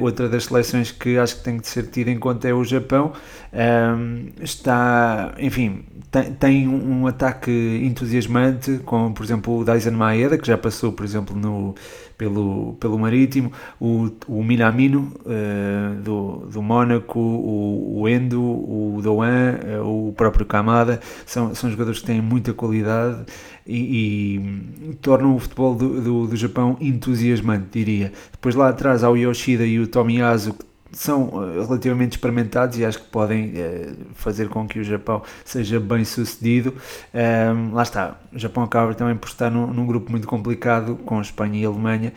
Outra 0.00 0.28
das 0.28 0.44
seleções 0.44 0.90
que 0.90 1.18
acho 1.18 1.36
que 1.36 1.44
tem 1.44 1.58
que 1.58 1.68
ser 1.68 1.86
tida 1.86 2.10
em 2.10 2.18
conta 2.18 2.43
é 2.48 2.54
o 2.54 2.64
Japão. 2.64 3.12
Um, 3.52 4.28
está, 4.42 5.34
enfim, 5.38 5.84
tem, 6.10 6.32
tem, 6.32 6.68
um 6.68 7.06
ataque 7.06 7.50
entusiasmante, 7.84 8.80
com, 8.84 9.12
por 9.12 9.24
exemplo, 9.24 9.58
o 9.58 9.64
Daisen 9.64 9.92
Maeda, 9.92 10.36
que 10.36 10.46
já 10.46 10.58
passou, 10.58 10.92
por 10.92 11.04
exemplo, 11.04 11.36
no, 11.36 11.74
pelo, 12.16 12.74
pelo 12.80 12.98
Marítimo, 12.98 13.52
o, 13.80 14.10
o 14.26 14.42
Minamino 14.42 15.12
uh, 15.20 16.00
do, 16.02 16.46
do 16.46 16.62
Mónaco, 16.62 17.18
o, 17.18 18.00
o 18.00 18.08
Endo, 18.08 18.42
o 18.42 19.00
Doan, 19.02 19.58
uh, 19.80 20.08
o 20.08 20.12
próprio 20.12 20.46
Kamada, 20.46 21.00
são, 21.26 21.54
são 21.54 21.70
jogadores 21.70 22.00
que 22.00 22.06
têm 22.06 22.20
muita 22.20 22.52
qualidade 22.52 23.24
e, 23.66 24.36
e 24.90 24.94
tornam 24.96 25.34
o 25.34 25.38
futebol 25.38 25.74
do, 25.74 26.00
do, 26.00 26.26
do 26.26 26.36
Japão 26.36 26.76
entusiasmante, 26.80 27.66
diria. 27.72 28.12
Depois 28.32 28.54
lá 28.54 28.68
atrás 28.68 29.02
há 29.02 29.10
o 29.10 29.16
Yoshida 29.16 29.64
e 29.64 29.78
o 29.78 29.86
Tomiyasu, 29.86 30.54
que 30.54 30.64
são 30.94 31.30
eh, 31.42 31.62
relativamente 31.62 32.12
experimentados 32.12 32.78
e 32.78 32.84
acho 32.84 32.98
que 32.98 33.08
podem 33.08 33.52
uh, 33.52 33.96
fazer 34.14 34.48
com 34.48 34.66
que 34.66 34.78
o 34.78 34.84
Japão 34.84 35.22
seja 35.44 35.80
bem 35.80 36.04
sucedido. 36.04 36.74
Ehm, 37.12 37.72
lá 37.72 37.82
está, 37.82 38.16
o 38.32 38.38
Japão 38.38 38.62
acaba 38.64 38.94
também 38.94 39.16
por 39.16 39.28
estar 39.28 39.50
num, 39.50 39.66
num 39.66 39.86
grupo 39.86 40.10
muito 40.10 40.26
complicado 40.26 40.96
com 41.04 41.20
Espanha 41.20 41.60
e 41.60 41.64
Alemanha 41.64 42.12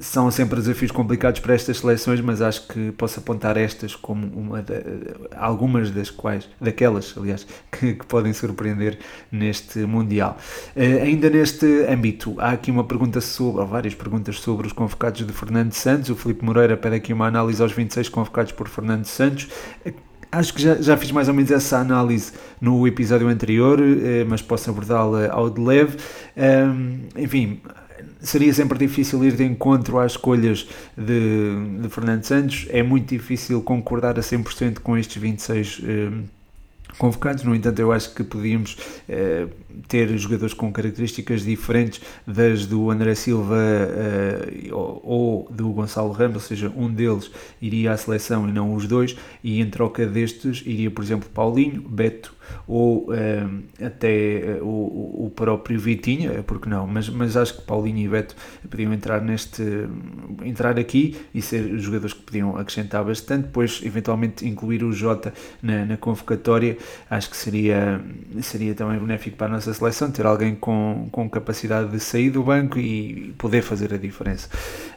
são 0.00 0.30
sempre 0.30 0.60
desafios 0.60 0.90
complicados 0.90 1.40
para 1.40 1.54
estas 1.54 1.78
seleções, 1.78 2.20
mas 2.20 2.40
acho 2.40 2.66
que 2.68 2.92
posso 2.92 3.20
apontar 3.20 3.56
estas 3.56 3.94
como 3.94 4.26
uma 4.26 4.64
algumas 5.36 5.90
das 5.90 6.10
quais, 6.10 6.48
daquelas, 6.60 7.14
aliás, 7.16 7.46
que, 7.70 7.94
que 7.94 8.06
podem 8.06 8.32
surpreender 8.32 8.98
neste 9.30 9.80
Mundial. 9.80 10.36
Uh, 10.76 11.02
ainda 11.02 11.30
neste 11.30 11.66
âmbito, 11.86 12.34
há 12.38 12.50
aqui 12.50 12.70
uma 12.70 12.84
pergunta 12.84 13.20
sobre, 13.20 13.60
ou 13.60 13.66
várias 13.66 13.94
perguntas 13.94 14.40
sobre 14.40 14.66
os 14.66 14.72
convocados 14.72 15.26
de 15.26 15.32
Fernando 15.32 15.72
Santos. 15.72 16.10
O 16.10 16.16
Felipe 16.16 16.44
Moreira 16.44 16.76
pede 16.76 16.96
aqui 16.96 17.12
uma 17.12 17.26
análise 17.26 17.62
aos 17.62 17.72
26 17.72 18.08
convocados 18.08 18.52
por 18.52 18.68
Fernando 18.68 19.04
Santos. 19.04 19.48
Acho 20.30 20.52
que 20.52 20.62
já, 20.62 20.74
já 20.74 20.96
fiz 20.96 21.12
mais 21.12 21.28
ou 21.28 21.34
menos 21.34 21.50
essa 21.52 21.78
análise 21.78 22.32
no 22.60 22.88
episódio 22.88 23.28
anterior, 23.28 23.78
eh, 23.80 24.24
mas 24.28 24.42
posso 24.42 24.68
abordá-la 24.68 25.28
ao 25.30 25.48
de 25.48 25.60
leve. 25.60 25.96
Um, 26.36 27.02
enfim, 27.16 27.60
seria 28.24 28.52
sempre 28.52 28.78
difícil 28.78 29.24
ir 29.24 29.32
de 29.32 29.44
encontro 29.44 29.98
às 29.98 30.12
escolhas 30.12 30.66
de, 30.96 31.80
de 31.80 31.88
Fernando 31.88 32.24
Santos. 32.24 32.66
É 32.70 32.82
muito 32.82 33.08
difícil 33.08 33.62
concordar 33.62 34.18
a 34.18 34.22
100% 34.22 34.80
com 34.80 34.96
estes 34.96 35.16
26 35.20 35.82
eh, 35.84 36.10
convocados. 36.98 37.44
No 37.44 37.54
entanto, 37.54 37.78
eu 37.78 37.92
acho 37.92 38.14
que 38.14 38.24
podíamos 38.24 38.76
eh, 39.08 39.46
ter 39.88 40.16
jogadores 40.16 40.54
com 40.54 40.72
características 40.72 41.42
diferentes 41.42 42.00
das 42.26 42.66
do 42.66 42.90
André 42.90 43.14
Silva 43.14 43.56
eh, 43.58 44.68
ou, 44.72 45.00
ou, 45.04 45.48
do 45.50 45.70
Gonçalo 45.70 46.12
Ramos, 46.12 46.36
ou 46.36 46.40
seja, 46.40 46.72
um 46.76 46.92
deles 46.92 47.30
iria 47.60 47.92
à 47.92 47.96
seleção 47.96 48.48
e 48.48 48.52
não 48.52 48.74
os 48.74 48.86
dois, 48.86 49.16
e 49.42 49.60
em 49.60 49.68
troca 49.68 50.06
destes 50.06 50.62
iria, 50.64 50.90
por 50.90 51.02
exemplo, 51.02 51.28
Paulinho, 51.30 51.80
Beto 51.82 52.34
ou 52.66 53.10
uh, 53.10 53.84
até 53.84 54.58
uh, 54.60 54.64
o, 54.64 55.26
o, 55.26 55.30
próprio 55.30 55.78
Vitinha, 55.78 56.32
eh, 56.32 56.42
porque 56.42 56.68
não, 56.68 56.86
mas, 56.86 57.08
mas 57.08 57.36
acho 57.36 57.56
que 57.56 57.62
Paulinho 57.62 57.98
e 57.98 58.08
Beto 58.08 58.34
podiam 58.70 58.92
entrar 58.92 59.20
neste 59.20 59.62
entrar 60.42 60.78
aqui 60.78 61.16
e 61.34 61.42
ser 61.42 61.78
jogadores 61.78 62.14
que 62.14 62.22
podiam 62.22 62.56
acrescentar 62.56 63.04
bastante, 63.04 63.44
depois 63.44 63.80
eventualmente 63.84 64.46
incluir 64.46 64.82
o 64.82 64.92
Jota 64.92 65.32
na, 65.62 65.84
na 65.84 65.96
convocatória, 65.96 66.76
acho 67.10 67.30
que 67.30 67.36
seria, 67.36 68.00
seria 68.42 68.74
também 68.74 68.98
benéfico 68.98 69.36
para 69.36 69.46
a 69.46 69.50
nossa 69.50 69.63
seleção, 69.72 70.10
ter 70.10 70.26
alguém 70.26 70.54
com, 70.54 71.08
com 71.10 71.30
capacidade 71.30 71.90
de 71.90 72.00
sair 72.00 72.30
do 72.30 72.42
banco 72.42 72.78
e 72.78 73.32
poder 73.38 73.62
fazer 73.62 73.94
a 73.94 73.96
diferença. 73.96 74.48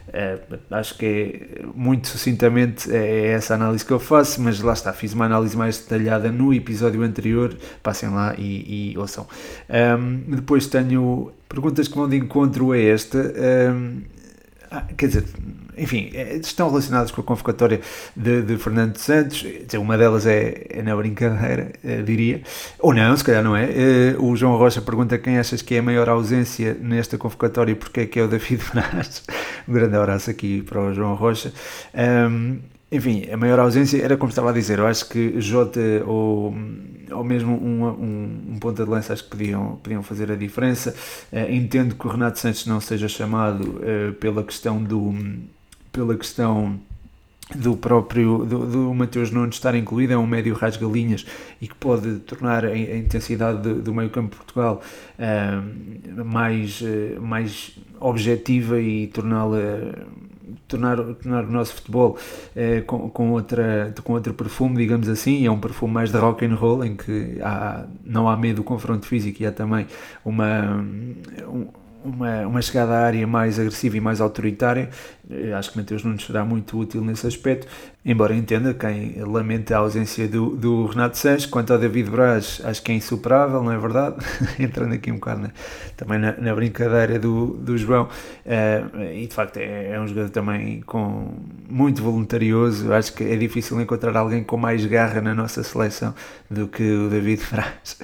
Uh, 0.08 0.58
acho 0.70 0.96
que 0.96 1.06
é 1.06 1.66
muito 1.74 2.08
sucintamente 2.08 2.90
é 2.90 3.28
essa 3.28 3.54
análise 3.54 3.84
que 3.84 3.92
eu 3.92 4.00
faço, 4.00 4.40
mas 4.40 4.60
lá 4.60 4.72
está, 4.72 4.92
fiz 4.92 5.12
uma 5.12 5.26
análise 5.26 5.56
mais 5.56 5.78
detalhada 5.78 6.32
no 6.32 6.52
episódio 6.52 7.02
anterior, 7.02 7.54
passem 7.82 8.08
lá 8.08 8.34
e, 8.36 8.92
e 8.92 8.98
ouçam. 8.98 9.26
Um, 9.98 10.34
depois 10.34 10.66
tenho 10.66 11.32
perguntas 11.48 11.88
que 11.88 11.96
vão 11.96 12.08
de 12.08 12.16
encontro 12.16 12.72
a 12.72 12.78
esta. 12.78 13.18
Um, 13.72 14.17
ah, 14.70 14.84
quer 14.96 15.06
dizer, 15.06 15.24
enfim, 15.78 16.10
é, 16.12 16.36
estão 16.36 16.68
relacionadas 16.68 17.10
com 17.10 17.20
a 17.20 17.24
convocatória 17.24 17.80
de, 18.14 18.42
de 18.42 18.56
Fernando 18.58 18.96
Santos. 18.96 19.44
Uma 19.78 19.96
delas 19.96 20.26
é, 20.26 20.66
é 20.68 20.82
na 20.82 20.94
brincadeira, 20.96 21.72
eh, 21.84 22.02
diria. 22.02 22.42
Ou 22.80 22.92
não, 22.92 23.16
se 23.16 23.24
calhar 23.24 23.42
não 23.42 23.56
é. 23.56 23.64
Eh, 23.64 24.16
o 24.18 24.34
João 24.36 24.56
Rocha 24.56 24.82
pergunta 24.82 25.16
quem 25.18 25.38
achas 25.38 25.62
que 25.62 25.76
é 25.76 25.78
a 25.78 25.82
maior 25.82 26.08
ausência 26.08 26.76
nesta 26.80 27.16
convocatória 27.16 27.72
e 27.72 27.74
porque 27.74 28.00
é 28.00 28.06
que 28.06 28.18
é 28.18 28.22
o 28.24 28.28
David 28.28 28.62
Braz. 28.74 29.22
Um 29.66 29.72
grande 29.72 29.96
abraço 29.96 30.30
aqui 30.30 30.62
para 30.62 30.80
o 30.80 30.92
João 30.92 31.14
Rocha. 31.14 31.52
Um, 31.94 32.58
enfim, 32.90 33.24
a 33.30 33.36
maior 33.36 33.58
ausência 33.58 34.02
era 34.02 34.16
como 34.16 34.30
estava 34.30 34.48
a 34.48 34.52
dizer, 34.52 34.78
eu 34.78 34.86
acho 34.86 35.08
que 35.08 35.38
Jota 35.40 35.80
ou, 36.06 36.54
ou 37.10 37.24
mesmo 37.24 37.52
um, 37.54 37.84
um, 37.86 38.54
um 38.54 38.58
ponta 38.58 38.82
de 38.82 38.90
lança 38.90 39.12
acho 39.12 39.24
que 39.24 39.30
podiam, 39.30 39.76
podiam 39.82 40.02
fazer 40.02 40.32
a 40.32 40.36
diferença. 40.36 40.94
Uh, 41.30 41.52
entendo 41.52 41.94
que 41.94 42.06
o 42.06 42.10
Renato 42.10 42.38
Santos 42.38 42.66
não 42.66 42.80
seja 42.80 43.06
chamado 43.06 43.62
uh, 43.62 44.12
pela 44.14 44.42
questão 44.42 44.82
do 44.82 45.14
pela 45.92 46.16
questão 46.16 46.78
do 47.54 47.76
próprio 47.76 48.44
do, 48.44 48.66
do 48.66 48.94
Mateus 48.94 49.30
Nunes 49.30 49.56
estar 49.56 49.74
incluído, 49.74 50.12
é 50.12 50.18
um 50.18 50.26
médio 50.26 50.54
rasgalinhas 50.54 51.26
e 51.60 51.68
que 51.68 51.74
pode 51.74 52.20
tornar 52.20 52.64
a, 52.64 52.68
a 52.68 52.96
intensidade 52.96 53.62
do, 53.62 53.82
do 53.82 53.94
meio 53.94 54.10
campo 54.10 54.30
de 54.30 54.36
Portugal 54.36 54.82
uh, 55.18 56.24
mais, 56.24 56.80
uh, 56.80 57.20
mais 57.20 57.78
objetiva 58.00 58.80
e 58.80 59.08
torná-la 59.08 59.58
tornar, 60.68 60.96
tornar 60.96 61.44
o 61.44 61.50
nosso 61.50 61.74
futebol 61.74 62.16
uh, 62.54 62.84
com, 62.84 63.10
com, 63.10 63.32
outra, 63.32 63.92
com 64.04 64.12
outro 64.12 64.34
perfume, 64.34 64.76
digamos 64.76 65.08
assim, 65.08 65.46
é 65.46 65.50
um 65.50 65.58
perfume 65.58 65.94
mais 65.94 66.12
de 66.12 66.18
rock 66.18 66.44
and 66.44 66.54
roll, 66.54 66.84
em 66.84 66.94
que 66.94 67.38
há, 67.42 67.86
não 68.04 68.28
há 68.28 68.36
medo 68.36 68.56
do 68.56 68.64
confronto 68.64 69.06
físico 69.06 69.42
e 69.42 69.46
há 69.46 69.52
também 69.52 69.86
uma, 70.24 70.76
um, 71.46 71.66
uma, 72.04 72.46
uma 72.46 72.62
chegada 72.62 72.92
à 72.92 73.04
área 73.04 73.26
mais 73.26 73.58
agressiva 73.58 73.96
e 73.96 74.00
mais 74.00 74.20
autoritária. 74.20 74.88
Eh, 75.30 75.52
acho 75.52 75.72
que 75.72 75.78
Mateus 75.78 76.04
Nunes 76.04 76.24
será 76.24 76.44
muito 76.44 76.78
útil 76.78 77.02
nesse 77.02 77.26
aspecto, 77.26 77.66
embora 78.04 78.34
entenda 78.34 78.72
quem 78.72 79.16
lamenta 79.22 79.74
a 79.74 79.78
ausência 79.78 80.28
do, 80.28 80.56
do 80.56 80.86
Renato 80.86 81.18
Sanches. 81.18 81.46
Quanto 81.46 81.72
ao 81.72 81.78
David 81.78 82.10
Braz, 82.10 82.60
acho 82.64 82.82
que 82.82 82.92
é 82.92 82.94
insuperável, 82.94 83.62
não 83.62 83.72
é 83.72 83.78
verdade? 83.78 84.16
Entrando 84.58 84.94
aqui 84.94 85.10
um 85.10 85.16
bocado 85.16 85.42
na, 85.42 85.50
também 85.96 86.18
na, 86.18 86.32
na, 86.32 86.54
brincadeira 86.54 87.18
do, 87.18 87.54
do 87.54 87.76
João. 87.76 88.08
Uh, 88.46 89.02
e 89.14 89.26
de 89.26 89.34
facto 89.34 89.58
é, 89.58 89.92
é, 89.92 90.00
um 90.00 90.06
jogador 90.06 90.30
também 90.30 90.80
com 90.82 91.34
muito 91.68 92.02
voluntarioso. 92.02 92.92
Acho 92.92 93.12
que 93.12 93.24
é 93.24 93.36
difícil 93.36 93.80
encontrar 93.80 94.16
alguém 94.16 94.42
com 94.42 94.56
mais 94.56 94.84
garra 94.86 95.20
na 95.20 95.34
nossa 95.34 95.62
seleção 95.62 96.14
do 96.50 96.68
que 96.68 96.82
o 96.82 97.08
David 97.08 97.42
Braz. 97.50 97.98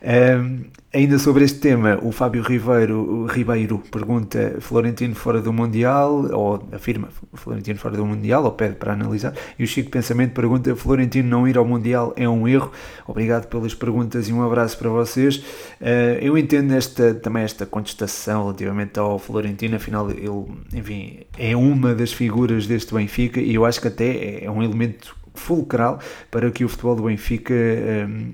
Um, 0.00 0.64
ainda 0.94 1.18
sobre 1.18 1.44
este 1.44 1.58
tema, 1.58 1.98
o 2.02 2.12
Fábio 2.12 2.42
Ribeiro, 2.42 3.26
Ribeiro 3.26 3.78
pergunta 3.90 4.56
Florentino 4.60 5.14
fora 5.14 5.40
do 5.40 5.52
Mundial, 5.52 6.28
ou 6.32 6.68
afirma 6.72 7.08
Florentino 7.34 7.78
fora 7.78 7.96
do 7.96 8.06
Mundial, 8.06 8.44
ou 8.44 8.52
pede 8.52 8.76
para 8.76 8.92
analisar, 8.92 9.34
e 9.58 9.64
o 9.64 9.66
Chico 9.66 9.90
Pensamento 9.90 10.32
pergunta 10.32 10.74
Florentino 10.76 11.28
não 11.28 11.48
ir 11.48 11.58
ao 11.58 11.64
Mundial 11.64 12.12
é 12.16 12.28
um 12.28 12.46
erro. 12.46 12.70
Obrigado 13.06 13.46
pelas 13.48 13.74
perguntas 13.74 14.28
e 14.28 14.32
um 14.32 14.42
abraço 14.42 14.78
para 14.78 14.88
vocês. 14.88 15.36
Uh, 15.80 16.18
eu 16.20 16.38
entendo 16.38 16.72
esta, 16.74 17.14
também 17.14 17.42
esta 17.42 17.66
contestação 17.66 18.42
relativamente 18.42 18.98
ao 18.98 19.18
Florentino, 19.18 19.76
afinal 19.76 20.08
ele, 20.10 20.28
enfim, 20.72 21.20
é 21.36 21.56
uma 21.56 21.94
das 21.94 22.12
figuras 22.12 22.66
deste 22.66 22.94
Benfica 22.94 23.40
e 23.40 23.54
eu 23.54 23.64
acho 23.64 23.80
que 23.80 23.88
até 23.88 24.44
é 24.44 24.50
um 24.50 24.62
elemento 24.62 25.18
fulcral 25.38 26.00
para 26.30 26.50
que 26.50 26.64
o 26.64 26.68
futebol 26.68 26.96
do 26.96 27.02
Benfica 27.04 27.54
um, 27.54 28.32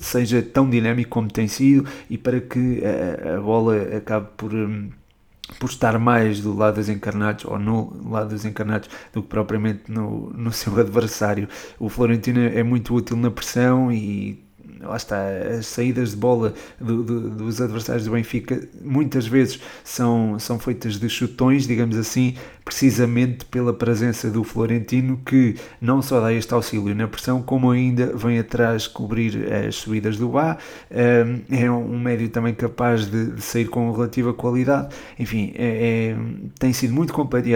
seja 0.00 0.42
tão 0.42 0.68
dinâmico 0.68 1.10
como 1.10 1.28
tem 1.28 1.46
sido 1.48 1.88
e 2.08 2.18
para 2.18 2.40
que 2.40 2.82
a, 2.84 3.36
a 3.36 3.40
bola 3.40 3.76
acabe 3.96 4.28
por. 4.36 4.54
Um, 4.54 4.90
por 5.58 5.70
estar 5.70 5.98
mais 5.98 6.42
do 6.42 6.54
lado 6.54 6.74
dos 6.74 6.90
encarnados 6.90 7.46
ou 7.46 7.58
no 7.58 8.10
lado 8.10 8.28
dos 8.28 8.44
encarnados 8.44 8.90
do 9.14 9.22
que 9.22 9.28
propriamente 9.28 9.90
no, 9.90 10.30
no 10.30 10.52
seu 10.52 10.78
adversário. 10.78 11.48
O 11.78 11.88
Florentino 11.88 12.40
é 12.40 12.62
muito 12.62 12.94
útil 12.94 13.16
na 13.16 13.30
pressão 13.30 13.90
e 13.90 14.44
lá 14.80 14.96
está, 14.96 15.16
as 15.58 15.66
saídas 15.66 16.10
de 16.10 16.16
bola 16.16 16.54
do, 16.80 17.02
do, 17.02 17.30
dos 17.30 17.60
adversários 17.60 18.04
do 18.04 18.12
Benfica 18.12 18.68
muitas 18.82 19.26
vezes 19.26 19.60
são, 19.84 20.38
são 20.38 20.58
feitas 20.58 20.98
de 20.98 21.08
chutões, 21.08 21.66
digamos 21.66 21.96
assim, 21.96 22.34
precisamente 22.68 23.46
pela 23.46 23.72
presença 23.72 24.30
do 24.30 24.44
Florentino, 24.44 25.18
que 25.24 25.56
não 25.80 26.02
só 26.02 26.20
dá 26.20 26.32
este 26.34 26.52
auxílio 26.52 26.94
na 26.94 27.08
pressão, 27.08 27.40
como 27.40 27.70
ainda 27.70 28.14
vem 28.14 28.38
atrás 28.38 28.86
cobrir 28.86 29.50
as 29.52 29.76
subidas 29.76 30.18
do 30.18 30.28
Bá. 30.28 30.58
É 30.90 31.70
um 31.70 31.98
médio 31.98 32.28
também 32.28 32.52
capaz 32.52 33.06
de, 33.10 33.32
de 33.32 33.40
sair 33.40 33.64
com 33.68 33.90
relativa 33.90 34.34
qualidade. 34.34 34.94
Enfim, 35.18 35.52
é, 35.54 36.12
é, 36.12 36.16
tem 36.58 36.74
sido 36.74 36.92
muito 36.92 37.12
completo, 37.12 37.48
e 37.48 37.54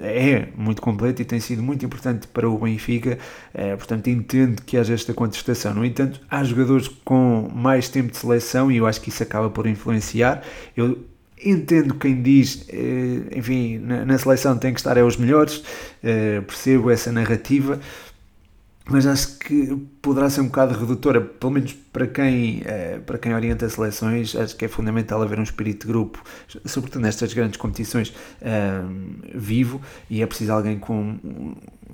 é 0.00 0.48
muito 0.56 0.80
completo 0.80 1.20
e 1.20 1.24
tem 1.24 1.40
sido 1.40 1.60
muito 1.60 1.84
importante 1.84 2.28
para 2.28 2.48
o 2.48 2.56
Benfica. 2.56 3.18
É, 3.52 3.74
portanto, 3.74 4.08
entendo 4.08 4.62
que 4.62 4.76
haja 4.76 4.94
esta 4.94 5.12
contestação. 5.12 5.74
No 5.74 5.84
entanto, 5.84 6.20
há 6.30 6.44
jogadores 6.54 6.88
com 7.04 7.50
mais 7.54 7.88
tempo 7.88 8.10
de 8.10 8.16
seleção 8.16 8.70
e 8.70 8.76
eu 8.76 8.86
acho 8.86 9.00
que 9.00 9.08
isso 9.08 9.22
acaba 9.22 9.50
por 9.50 9.66
influenciar. 9.66 10.42
Eu 10.76 11.04
entendo 11.44 11.94
quem 11.94 12.22
diz, 12.22 12.64
eh, 12.68 13.38
enfim, 13.38 13.78
na, 13.78 14.16
seleção 14.18 14.56
tem 14.56 14.72
que 14.72 14.80
estar 14.80 14.96
é 14.96 15.02
os 15.02 15.16
melhores, 15.16 15.62
eh, 16.02 16.40
percebo 16.40 16.90
essa 16.90 17.12
narrativa, 17.12 17.80
mas 18.86 19.06
acho 19.06 19.38
que 19.38 19.76
poderá 20.00 20.30
ser 20.30 20.40
um 20.42 20.46
bocado 20.46 20.78
redutora, 20.78 21.20
pelo 21.20 21.52
menos 21.52 21.76
para 21.94 22.08
quem, 22.08 22.60
eh, 22.66 22.98
para 23.06 23.16
quem 23.18 23.32
orienta 23.32 23.68
seleções, 23.68 24.34
acho 24.34 24.56
que 24.56 24.64
é 24.64 24.68
fundamental 24.68 25.22
haver 25.22 25.38
um 25.38 25.44
espírito 25.44 25.86
de 25.86 25.92
grupo, 25.92 26.22
sobretudo 26.66 27.00
nestas 27.00 27.32
grandes 27.32 27.56
competições, 27.56 28.12
vivo, 29.32 29.80
e 30.10 30.20
é 30.20 30.26
preciso 30.26 30.52
alguém 30.52 30.76
com 30.78 31.18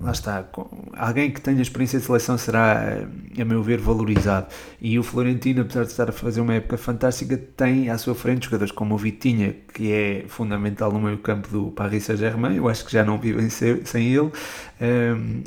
lá 0.01 0.13
está, 0.13 0.49
alguém 0.97 1.31
que 1.31 1.41
tenha 1.41 1.61
experiência 1.61 1.99
de 1.99 2.05
seleção 2.05 2.39
será, 2.39 3.07
a 3.39 3.45
meu 3.45 3.63
ver, 3.63 3.79
valorizado. 3.79 4.47
E 4.81 4.99
o 4.99 5.03
Florentino, 5.03 5.63
apesar 5.63 5.85
de 5.85 5.91
estar 5.91 6.09
a 6.09 6.13
fazer 6.13 6.41
uma 6.41 6.55
época 6.55 6.77
fantástica, 6.79 7.37
tem 7.37 7.91
à 7.91 7.99
sua 7.99 8.15
frente 8.15 8.47
jogadores 8.47 8.73
como 8.73 8.95
o 8.95 8.99
Vitinha, 8.99 9.55
que 9.75 9.93
é 9.93 10.25
fundamental 10.27 10.91
no 10.91 11.01
meio 11.01 11.19
campo 11.19 11.49
do 11.49 11.71
Paris 11.71 12.05
Saint-Germain, 12.05 12.57
eu 12.57 12.69
acho 12.69 12.85
que 12.85 12.93
já 12.93 13.05
não 13.05 13.19
vivem 13.19 13.49
sem 13.51 14.07
ele. 14.07 14.31
Um, 14.81 15.43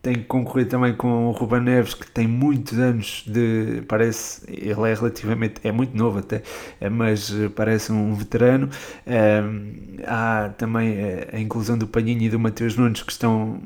tem 0.00 0.14
que 0.14 0.24
concorrer 0.24 0.68
também 0.68 0.94
com 0.94 1.26
o 1.26 1.32
Ruben 1.32 1.62
Neves, 1.62 1.94
que 1.94 2.08
tem 2.08 2.28
muitos 2.28 2.78
anos 2.78 3.24
de. 3.26 3.82
Parece. 3.96 4.42
ele 4.48 4.90
é 4.90 4.94
relativamente. 4.94 5.54
é 5.64 5.72
muito 5.72 5.96
novo 5.96 6.18
até, 6.18 6.42
mas 6.90 7.32
parece 7.54 7.92
um 7.92 8.14
veterano. 8.14 8.68
Um, 9.06 9.96
há 10.06 10.50
também 10.56 10.96
a 11.32 11.38
inclusão 11.38 11.78
do 11.78 11.86
Palhinho 11.86 12.22
e 12.22 12.28
do 12.28 12.38
Mateus 12.38 12.76
Nunes, 12.76 13.02
que 13.02 13.12
estão 13.12 13.60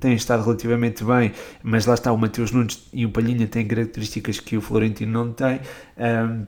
têm 0.00 0.14
estado 0.14 0.44
relativamente 0.44 1.02
bem, 1.02 1.32
mas 1.62 1.86
lá 1.86 1.94
está 1.94 2.12
o 2.12 2.18
Mateus 2.18 2.52
Nunes 2.52 2.88
e 2.92 3.04
o 3.04 3.10
Palhinha 3.10 3.46
têm 3.46 3.66
características 3.66 4.38
que 4.38 4.56
o 4.56 4.60
Florentino 4.60 5.12
não 5.12 5.32
tem. 5.32 5.60
Um, 5.96 6.46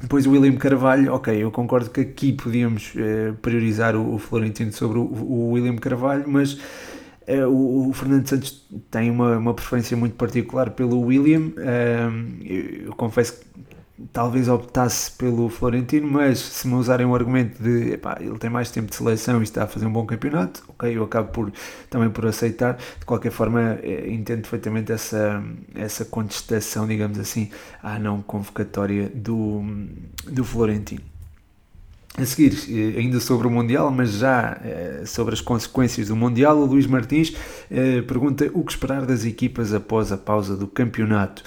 depois 0.00 0.26
o 0.26 0.32
William 0.32 0.56
Carvalho, 0.56 1.14
ok, 1.14 1.34
eu 1.34 1.50
concordo 1.50 1.88
que 1.88 2.00
aqui 2.00 2.32
podíamos 2.32 2.92
uh, 2.96 3.34
priorizar 3.40 3.94
o, 3.94 4.14
o, 4.14 4.18
Florentino 4.18 4.72
sobre 4.72 4.98
o, 4.98 5.02
o 5.02 5.52
William 5.52 5.76
Carvalho, 5.76 6.24
mas 6.26 6.58
o, 7.48 7.88
o, 7.88 7.92
Fernando 7.92 8.28
Santos 8.28 8.66
tem 8.90 9.10
uma, 9.10 9.38
uma 9.38 9.54
preferência 9.54 9.96
muito 9.96 10.14
particular 10.16 10.70
pelo 10.70 11.00
William. 11.00 11.52
eu, 12.44 12.86
eu 12.86 12.94
confesso 12.94 13.40
que 13.40 13.46
talvez 14.12 14.48
optasse 14.48 15.10
pelo 15.12 15.48
Florentino, 15.48 16.06
mas 16.06 16.38
se 16.38 16.66
me 16.66 16.74
usarem 16.74 17.06
o 17.06 17.14
argumento 17.14 17.62
de 17.62 17.92
epá, 17.92 18.16
ele 18.20 18.38
tem 18.38 18.50
mais 18.50 18.70
tempo 18.70 18.90
de 18.90 18.96
seleção 18.96 19.40
e 19.40 19.44
está 19.44 19.64
a 19.64 19.66
fazer 19.66 19.86
um 19.86 19.92
bom 19.92 20.04
campeonato, 20.04 20.64
ok, 20.68 20.96
eu 20.96 21.04
acabo 21.04 21.30
por, 21.30 21.52
também 21.88 22.10
por 22.10 22.26
aceitar. 22.26 22.76
De 22.98 23.06
qualquer 23.06 23.30
forma, 23.30 23.78
eh, 23.82 24.10
entendo 24.10 24.40
perfeitamente 24.42 24.92
essa, 24.92 25.42
essa 25.74 26.04
contestação, 26.04 26.86
digamos 26.86 27.18
assim, 27.18 27.50
à 27.82 27.98
não 27.98 28.20
convocatória 28.22 29.10
do, 29.14 29.62
do 30.24 30.44
Florentino. 30.44 31.13
A 32.16 32.24
seguir, 32.24 32.54
eh, 32.68 33.00
ainda 33.00 33.18
sobre 33.18 33.48
o 33.48 33.50
Mundial, 33.50 33.90
mas 33.90 34.12
já 34.12 34.60
eh, 34.64 35.02
sobre 35.04 35.34
as 35.34 35.40
consequências 35.40 36.08
do 36.08 36.16
Mundial, 36.16 36.56
o 36.58 36.64
Luís 36.64 36.86
Martins 36.86 37.34
pergunta 38.06 38.48
o 38.54 38.62
que 38.62 38.70
esperar 38.70 39.04
das 39.04 39.24
equipas 39.24 39.74
após 39.74 40.12
a 40.12 40.16
pausa 40.16 40.56
do 40.56 40.68
campeonato. 40.68 41.42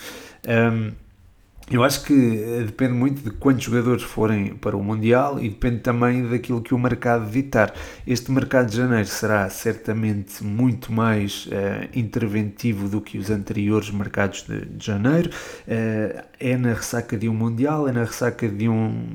Eu 1.69 1.83
acho 1.83 2.05
que 2.05 2.13
eh, 2.13 2.63
depende 2.63 2.93
muito 2.93 3.21
de 3.21 3.29
quantos 3.29 3.65
jogadores 3.65 4.01
forem 4.01 4.55
para 4.55 4.77
o 4.77 4.81
Mundial 4.81 5.37
e 5.37 5.49
depende 5.49 5.79
também 5.79 6.25
daquilo 6.25 6.61
que 6.61 6.73
o 6.73 6.79
mercado 6.79 7.29
ditar. 7.29 7.73
Este 8.05 8.31
mercado 8.31 8.69
de 8.69 8.77
janeiro 8.77 9.05
será 9.05 9.49
certamente 9.49 10.45
muito 10.45 10.93
mais 10.93 11.45
uh, 11.47 11.89
interventivo 11.93 12.87
do 12.87 13.01
que 13.01 13.17
os 13.17 13.29
anteriores 13.29 13.91
mercados 13.91 14.43
de, 14.43 14.65
de 14.65 14.85
janeiro. 14.85 15.29
Uh, 15.67 16.23
é 16.39 16.55
na 16.55 16.73
ressaca 16.73 17.17
de 17.17 17.27
um 17.27 17.33
Mundial, 17.33 17.85
é 17.85 17.91
na 17.91 18.05
ressaca 18.05 18.47
de 18.47 18.69
um, 18.69 19.05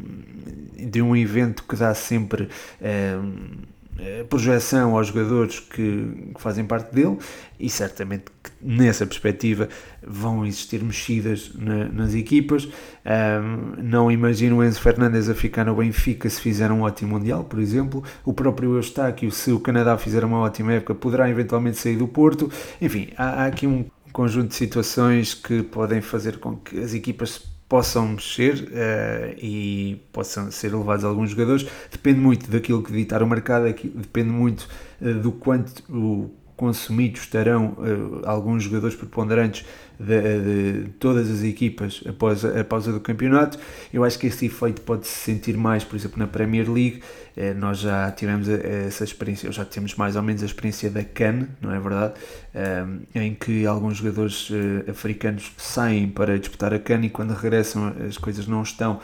de 0.76 1.02
um 1.02 1.16
evento 1.16 1.64
que 1.64 1.76
dá 1.76 1.94
sempre. 1.94 2.48
Uh, 2.80 3.72
eh, 3.98 4.24
projeção 4.24 4.96
aos 4.96 5.08
jogadores 5.08 5.60
que, 5.60 6.32
que, 6.34 6.40
fazem 6.40 6.64
parte 6.64 6.94
dele 6.94 7.18
e 7.60 7.68
certamente 7.68 8.24
nessa 8.60 9.06
perspectiva 9.06 9.68
vão 10.02 10.46
existir 10.46 10.82
mexidas 10.82 11.52
na, 11.54 11.84
nas 11.84 12.14
equipas. 12.14 12.64
Um, 12.64 13.82
não 13.82 14.10
imagino 14.10 14.56
o 14.56 14.64
Enzo 14.64 14.80
Fernandes 14.80 15.28
a 15.28 15.34
ficar 15.34 15.66
no 15.66 15.74
Benfica 15.76 16.30
se 16.30 16.40
fizer 16.40 16.72
um 16.72 16.82
ótimo 16.82 17.12
Mundial, 17.12 17.44
por 17.44 17.58
exemplo. 17.60 18.02
O 18.24 18.32
próprio 18.32 18.76
Eustáquio, 18.76 19.30
se 19.30 19.52
o 19.52 19.60
Canadá 19.60 19.98
fizer 19.98 20.24
uma 20.24 20.38
ótima 20.38 20.72
época, 20.72 20.94
poderá 20.94 21.28
eventualmente 21.28 21.76
sair 21.76 21.96
do 21.96 22.08
Porto. 22.08 22.50
Enfim, 22.80 23.10
há, 23.16 23.42
há 23.42 23.46
aqui 23.46 23.66
um 23.66 23.84
conjunto 24.10 24.48
de 24.48 24.54
situações 24.54 25.34
que 25.34 25.62
podem 25.62 26.00
fazer 26.00 26.38
com 26.38 26.56
que 26.56 26.78
as 26.80 26.94
equipas 26.94 27.51
possam 27.72 28.06
mexer 28.06 28.64
uh, 28.64 29.34
e 29.38 29.98
possam 30.12 30.50
ser 30.50 30.74
levados 30.74 31.06
alguns 31.06 31.30
jogadores. 31.30 31.66
Depende 31.90 32.20
muito 32.20 32.50
daquilo 32.50 32.82
que 32.82 32.92
ditar 32.92 33.22
o 33.22 33.26
mercado, 33.26 33.64
depende 33.64 34.28
muito 34.28 34.68
uh, 35.00 35.14
do 35.14 35.32
quanto 35.32 35.82
o 35.90 36.30
consumidos 36.56 37.22
estarão 37.22 37.76
uh, 37.78 38.22
alguns 38.24 38.64
jogadores 38.64 38.94
preponderantes 38.94 39.64
de, 39.98 40.82
de, 40.82 40.88
todas 40.98 41.30
as 41.30 41.42
equipas 41.42 42.02
após 42.08 42.44
a, 42.44 42.64
pausa 42.64 42.92
do 42.92 43.00
campeonato. 43.00 43.58
Eu 43.92 44.04
acho 44.04 44.18
que 44.18 44.26
esse 44.26 44.46
efeito 44.46 44.80
pode-se 44.82 45.12
sentir 45.12 45.56
mais, 45.56 45.84
por 45.84 45.96
exemplo, 45.96 46.18
na 46.18 46.26
Premier 46.26 46.70
League. 46.70 47.02
Uh, 47.36 47.54
nós 47.58 47.78
já 47.78 48.10
tivemos 48.10 48.48
essa 48.48 49.04
experiência, 49.04 49.50
já 49.50 49.64
temos 49.64 49.94
mais 49.94 50.16
ou 50.16 50.22
menos 50.22 50.42
a 50.42 50.46
experiência 50.46 50.90
da 50.90 51.02
CAN, 51.02 51.48
não 51.60 51.74
é 51.74 51.80
verdade? 51.80 52.14
Uh, 52.54 53.02
em 53.14 53.34
que 53.34 53.66
alguns 53.66 53.98
jogadores 53.98 54.48
africanos 54.88 55.50
saem 55.56 56.08
para 56.08 56.38
disputar 56.38 56.72
a 56.74 56.78
CAN 56.78 57.00
e 57.02 57.10
quando 57.10 57.32
regressam 57.32 57.94
as 58.08 58.18
coisas 58.18 58.46
não 58.46 58.62
estão 58.62 59.00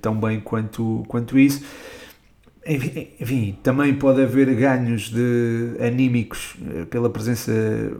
tão 0.00 0.18
bem 0.18 0.40
quanto, 0.40 1.04
quanto 1.08 1.38
isso 1.38 1.64
enfim, 2.66 3.58
também 3.62 3.94
pode 3.94 4.22
haver 4.22 4.54
ganhos 4.54 5.08
de 5.08 5.76
anímicos 5.80 6.56
eh, 6.74 6.84
pela 6.84 7.08
presença 7.08 7.50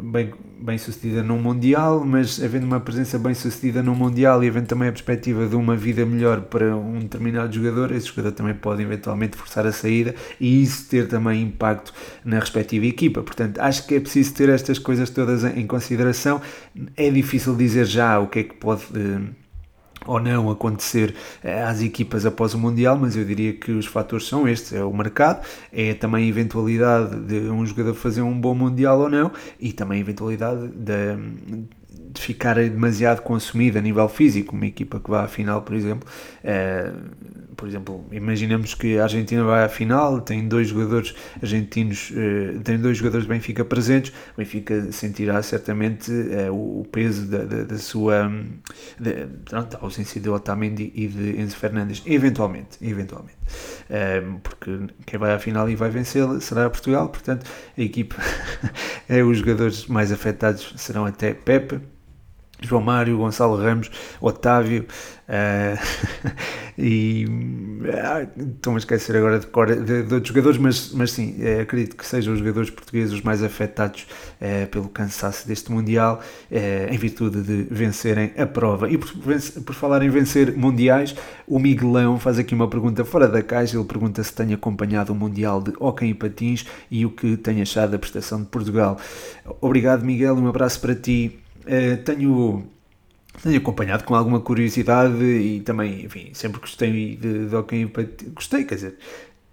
bem, 0.02 0.34
bem 0.60 0.76
sucedida 0.76 1.22
num 1.22 1.40
Mundial, 1.40 2.04
mas 2.04 2.42
havendo 2.42 2.66
uma 2.66 2.78
presença 2.78 3.18
bem 3.18 3.32
sucedida 3.32 3.82
num 3.82 3.94
Mundial 3.94 4.44
e 4.44 4.48
havendo 4.48 4.66
também 4.66 4.88
a 4.88 4.92
perspectiva 4.92 5.46
de 5.46 5.56
uma 5.56 5.74
vida 5.74 6.04
melhor 6.04 6.42
para 6.42 6.76
um 6.76 6.98
determinado 6.98 7.54
jogador, 7.54 7.90
esse 7.92 8.08
jogador 8.08 8.32
também 8.32 8.52
pode 8.52 8.82
eventualmente 8.82 9.34
forçar 9.34 9.66
a 9.66 9.72
saída 9.72 10.14
e 10.38 10.62
isso 10.62 10.86
ter 10.90 11.08
também 11.08 11.42
impacto 11.42 11.94
na 12.22 12.38
respectiva 12.38 12.84
equipa. 12.84 13.22
Portanto, 13.22 13.58
acho 13.60 13.86
que 13.86 13.94
é 13.94 14.00
preciso 14.00 14.34
ter 14.34 14.50
estas 14.50 14.78
coisas 14.78 15.08
todas 15.08 15.42
em 15.42 15.66
consideração. 15.66 16.38
É 16.98 17.08
difícil 17.10 17.56
dizer 17.56 17.86
já 17.86 18.18
o 18.20 18.26
que 18.26 18.40
é 18.40 18.42
que 18.42 18.54
pode 18.56 18.82
eh, 18.94 19.39
ou 20.06 20.18
não 20.18 20.50
acontecer 20.50 21.14
eh, 21.42 21.62
às 21.62 21.82
equipas 21.82 22.24
após 22.24 22.54
o 22.54 22.58
Mundial, 22.58 22.98
mas 22.98 23.16
eu 23.16 23.24
diria 23.24 23.52
que 23.52 23.70
os 23.72 23.86
fatores 23.86 24.26
são 24.26 24.48
estes: 24.48 24.72
é 24.72 24.84
o 24.84 24.92
mercado, 24.92 25.44
é 25.72 25.94
também 25.94 26.24
a 26.24 26.28
eventualidade 26.28 27.20
de 27.20 27.50
um 27.50 27.64
jogador 27.64 27.94
fazer 27.94 28.22
um 28.22 28.38
bom 28.38 28.54
Mundial 28.54 29.00
ou 29.00 29.10
não, 29.10 29.30
e 29.58 29.72
também 29.72 29.98
a 29.98 30.00
eventualidade 30.00 30.68
de, 30.68 31.16
de 32.12 32.20
ficar 32.20 32.56
demasiado 32.56 33.22
consumido 33.22 33.78
a 33.78 33.80
nível 33.80 34.08
físico. 34.08 34.54
Uma 34.54 34.66
equipa 34.66 34.98
que 35.00 35.10
vá 35.10 35.24
à 35.24 35.28
final, 35.28 35.62
por 35.62 35.74
exemplo, 35.74 36.08
é, 36.42 36.92
por 37.60 37.68
exemplo, 37.68 38.06
imaginemos 38.10 38.74
que 38.74 38.98
a 38.98 39.02
Argentina 39.02 39.44
vai 39.44 39.62
à 39.62 39.68
final, 39.68 40.22
tem 40.22 40.48
dois 40.48 40.68
jogadores 40.68 41.14
argentinos, 41.42 42.10
eh, 42.16 42.58
tem 42.64 42.78
dois 42.78 42.96
jogadores 42.96 43.26
de 43.26 43.32
Benfica 43.32 43.62
presentes, 43.66 44.12
o 44.34 44.38
Benfica 44.38 44.90
sentirá 44.92 45.42
certamente 45.42 46.10
eh, 46.10 46.50
o 46.50 46.86
peso 46.90 47.26
da, 47.26 47.44
da, 47.44 47.64
da 47.64 47.76
sua 47.76 48.32
da, 48.98 49.66
da 49.66 49.78
ausência 49.82 50.18
de 50.18 50.30
Otamendi 50.30 50.90
e 50.94 51.06
de 51.06 51.38
Enzo 51.38 51.56
Fernandes, 51.56 52.02
eventualmente, 52.06 52.78
eventualmente, 52.80 53.36
porque 54.42 54.70
quem 55.06 55.18
vai 55.18 55.32
à 55.32 55.38
final 55.38 55.68
e 55.68 55.74
vai 55.74 55.90
vencer 55.90 56.24
será 56.40 56.68
Portugal, 56.70 57.08
portanto 57.08 57.48
a 57.76 57.80
equipa, 57.80 58.16
os 59.28 59.38
jogadores 59.38 59.86
mais 59.86 60.12
afetados 60.12 60.74
serão 60.76 61.04
até 61.04 61.34
Pepe, 61.34 61.80
João 62.62 62.82
Mário, 62.82 63.16
Gonçalo 63.16 63.56
Ramos, 63.56 63.90
Otávio 64.20 64.86
uh, 65.30 66.30
e 66.78 67.26
uh, 67.26 68.42
estou-me 68.54 68.76
a 68.76 68.80
esquecer 68.80 69.16
agora 69.16 69.38
de, 69.38 69.46
de, 69.46 70.02
de, 70.02 70.14
outros 70.14 70.28
jogadores, 70.28 70.58
mas, 70.58 70.92
mas 70.92 71.12
sim, 71.12 71.36
uh, 71.38 71.62
acredito 71.62 71.96
que 71.96 72.06
sejam 72.06 72.32
os 72.32 72.38
jogadores 72.40 72.70
portugueses 72.70 73.12
os 73.12 73.22
mais 73.22 73.42
afetados 73.42 74.06
pelo 74.70 74.88
cansaço 74.88 75.46
deste 75.46 75.70
Mundial, 75.70 76.22
em 76.50 76.96
virtude 76.96 77.42
de 77.42 77.66
vencerem 77.70 78.32
a 78.38 78.46
prova. 78.46 78.88
E 78.90 78.96
por, 78.96 79.10
por 79.64 79.74
falar 79.74 80.02
em 80.02 80.08
vencer 80.08 80.56
Mundiais, 80.56 81.14
o 81.46 81.58
Miguelão 81.58 82.18
faz 82.18 82.38
aqui 82.38 82.54
uma 82.54 82.66
pergunta 82.66 83.04
fora 83.04 83.28
da 83.28 83.42
caixa, 83.42 83.76
ele 83.76 83.84
pergunta 83.84 84.22
se 84.22 84.32
tem 84.32 84.54
acompanhado 84.54 85.12
o 85.12 85.16
Mundial 85.16 85.60
de 85.62 85.72
Hockey 85.78 86.06
e 86.06 86.14
Patins 86.14 86.64
e 86.90 87.04
o 87.04 87.10
que 87.10 87.36
tem 87.36 87.60
achado 87.60 87.90
da 87.90 87.98
prestação 87.98 88.40
de 88.40 88.46
Portugal. 88.46 88.98
Obrigado 89.60 90.04
Miguel, 90.04 90.34
um 90.36 90.48
abraço 90.48 90.80
para 90.80 90.94
ti. 90.94 91.38
Eh, 91.66 91.96
tenho, 91.98 92.66
tenho 93.42 93.58
acompanhado 93.58 94.04
com 94.04 94.14
alguma 94.14 94.40
curiosidade 94.40 95.22
e 95.24 95.60
também, 95.62 96.04
enfim, 96.04 96.32
sempre 96.34 96.60
gostei 96.60 97.16
de, 97.16 97.48
de 97.48 97.54
hockey 97.56 97.90
Gostei, 98.34 98.64
quer 98.64 98.76
dizer, 98.76 98.98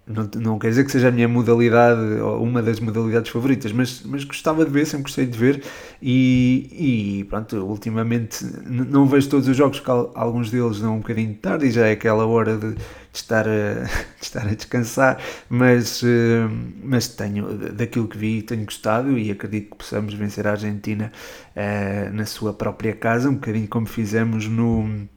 não, 0.08 0.30
não 0.36 0.60
quer 0.60 0.70
dizer 0.70 0.86
que 0.86 0.92
seja 0.92 1.10
a 1.10 1.12
minha 1.12 1.28
modalidade 1.28 2.00
ou 2.22 2.42
uma 2.42 2.62
das 2.62 2.80
modalidades 2.80 3.30
favoritas, 3.30 3.74
mas, 3.74 4.02
mas 4.04 4.24
gostava 4.24 4.64
de 4.64 4.72
ver, 4.72 4.86
sempre 4.86 5.04
gostei 5.04 5.26
de 5.26 5.38
ver. 5.38 5.64
E, 6.02 7.20
e 7.20 7.24
pronto, 7.26 7.58
ultimamente 7.58 8.46
não 8.66 9.06
vejo 9.06 9.30
todos 9.30 9.48
os 9.48 9.58
jogos, 9.58 9.80
porque 9.80 9.92
alguns 10.18 10.50
deles 10.50 10.80
dão 10.80 10.96
um 10.96 11.00
bocadinho 11.00 11.36
tarde 11.36 11.66
e 11.68 11.72
já 11.72 11.88
é 11.88 11.92
aquela 11.92 12.26
hora 12.26 12.58
de, 12.58 12.76
de 12.76 12.82
estar, 13.14 13.46
a, 13.48 13.74
de 13.84 14.24
estar 14.24 14.48
a 14.48 14.54
descansar, 14.54 15.20
mas, 15.50 16.02
eh, 16.04 16.48
mas 16.82 17.10
tenho, 17.10 17.54
daquilo 17.74 18.08
que 18.08 18.18
vi, 18.18 18.42
tenho 18.42 18.64
gostado 18.64 19.18
e 19.18 19.30
acredito 19.30 19.72
que 19.72 19.78
possamos 19.78 20.14
vencer 20.14 20.48
a 20.48 20.52
Argentina 20.52 21.12
uh, 21.56 22.14
na 22.14 22.26
sua 22.26 22.54
própria 22.54 22.94
casa, 22.96 23.30
um 23.30 23.34
bocadinho 23.34 23.68
como 23.68 23.88
fizemos 23.88 24.48
no 24.48 25.08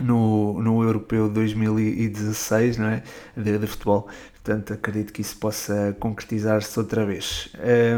no, 0.00 0.62
no 0.62 0.82
Europeu 0.82 1.28
2016 1.28 2.78
não 2.78 2.88
é? 2.88 3.02
de, 3.36 3.58
de 3.58 3.66
futebol. 3.66 4.08
Portanto, 4.34 4.72
acredito 4.72 5.12
que 5.12 5.20
isso 5.20 5.36
possa 5.36 5.96
concretizar-se 6.00 6.78
outra 6.78 7.04
vez. 7.04 7.50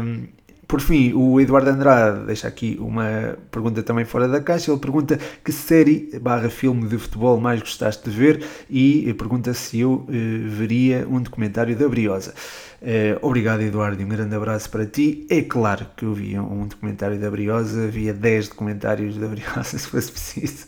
Um, 0.03 0.27
por 0.71 0.79
fim, 0.79 1.11
o 1.13 1.37
Eduardo 1.41 1.69
Andrade 1.69 2.25
deixa 2.25 2.47
aqui 2.47 2.77
uma 2.79 3.37
pergunta 3.51 3.83
também 3.83 4.05
fora 4.05 4.25
da 4.25 4.39
caixa. 4.39 4.71
Ele 4.71 4.79
pergunta 4.79 5.19
que 5.43 5.51
série 5.51 6.17
barra 6.21 6.49
filme 6.49 6.87
de 6.87 6.97
futebol 6.97 7.37
mais 7.41 7.59
gostaste 7.59 8.09
de 8.09 8.15
ver 8.15 8.45
e 8.69 9.13
pergunta 9.15 9.53
se 9.53 9.81
eu 9.81 10.07
eh, 10.07 10.47
veria 10.47 11.05
um 11.09 11.21
documentário 11.21 11.75
da 11.75 11.89
Briosa. 11.89 12.33
Uh, 12.81 13.19
obrigado, 13.21 13.61
Eduardo, 13.61 14.03
um 14.03 14.07
grande 14.07 14.35
abraço 14.35 14.67
para 14.69 14.87
ti. 14.87 15.27
É 15.29 15.43
claro 15.43 15.85
que 15.95 16.03
eu 16.03 16.15
via 16.15 16.41
um 16.41 16.65
documentário 16.65 17.19
da 17.19 17.29
Briosa, 17.29 17.83
havia 17.83 18.11
10 18.11 18.49
documentários 18.49 19.17
da 19.17 19.27
Briosa, 19.27 19.77
se 19.77 19.87
fosse 19.87 20.11
preciso. 20.11 20.65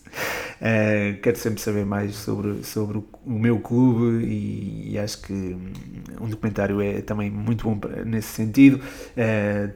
Uh, 0.62 1.20
quero 1.24 1.38
sempre 1.38 1.60
saber 1.60 1.84
mais 1.86 2.14
sobre, 2.14 2.64
sobre 2.64 3.00
o, 3.00 3.06
meu 3.26 3.60
clube 3.60 4.24
e, 4.26 4.92
e, 4.92 5.00
acho 5.00 5.24
que 5.24 5.34
um 6.22 6.30
documentário 6.30 6.80
é 6.82 7.02
também 7.02 7.32
muito 7.32 7.64
bom 7.64 7.80
nesse 8.06 8.28
sentido. 8.28 8.80
Uh, 9.18 9.74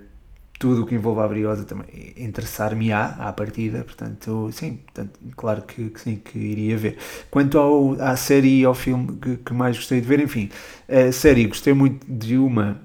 tudo 0.60 0.84
o 0.84 0.86
que 0.86 0.96
envolve 0.96 1.22
a 1.22 1.28
Briosa 1.28 1.64
também 1.64 2.14
interessar-me-á 2.18 3.16
à 3.20 3.32
partida, 3.32 3.84
portanto, 3.84 4.50
sim, 4.52 4.78
portanto, 4.78 5.20
claro 5.36 5.62
que, 5.62 5.90
que, 5.90 6.02
sim, 6.02 6.16
que 6.16 6.38
iria 6.38 6.78
ver. 6.78 6.98
Quanto 7.30 7.58
ao, 7.60 7.94
à 8.02 8.16
série 8.16 8.62
e 8.62 8.66
ao 8.66 8.74
filme 8.74 9.18
que, 9.22 9.38
que, 9.38 9.54
mais 9.54 9.78
gostei 9.78 10.02
de 10.02 10.08
ver, 10.08 10.20
enfim, 10.20 10.50
a 10.90 11.12
série 11.12 11.46
gostei 11.46 11.74
muito 11.74 12.06
de 12.12 12.38
uma 12.38 12.82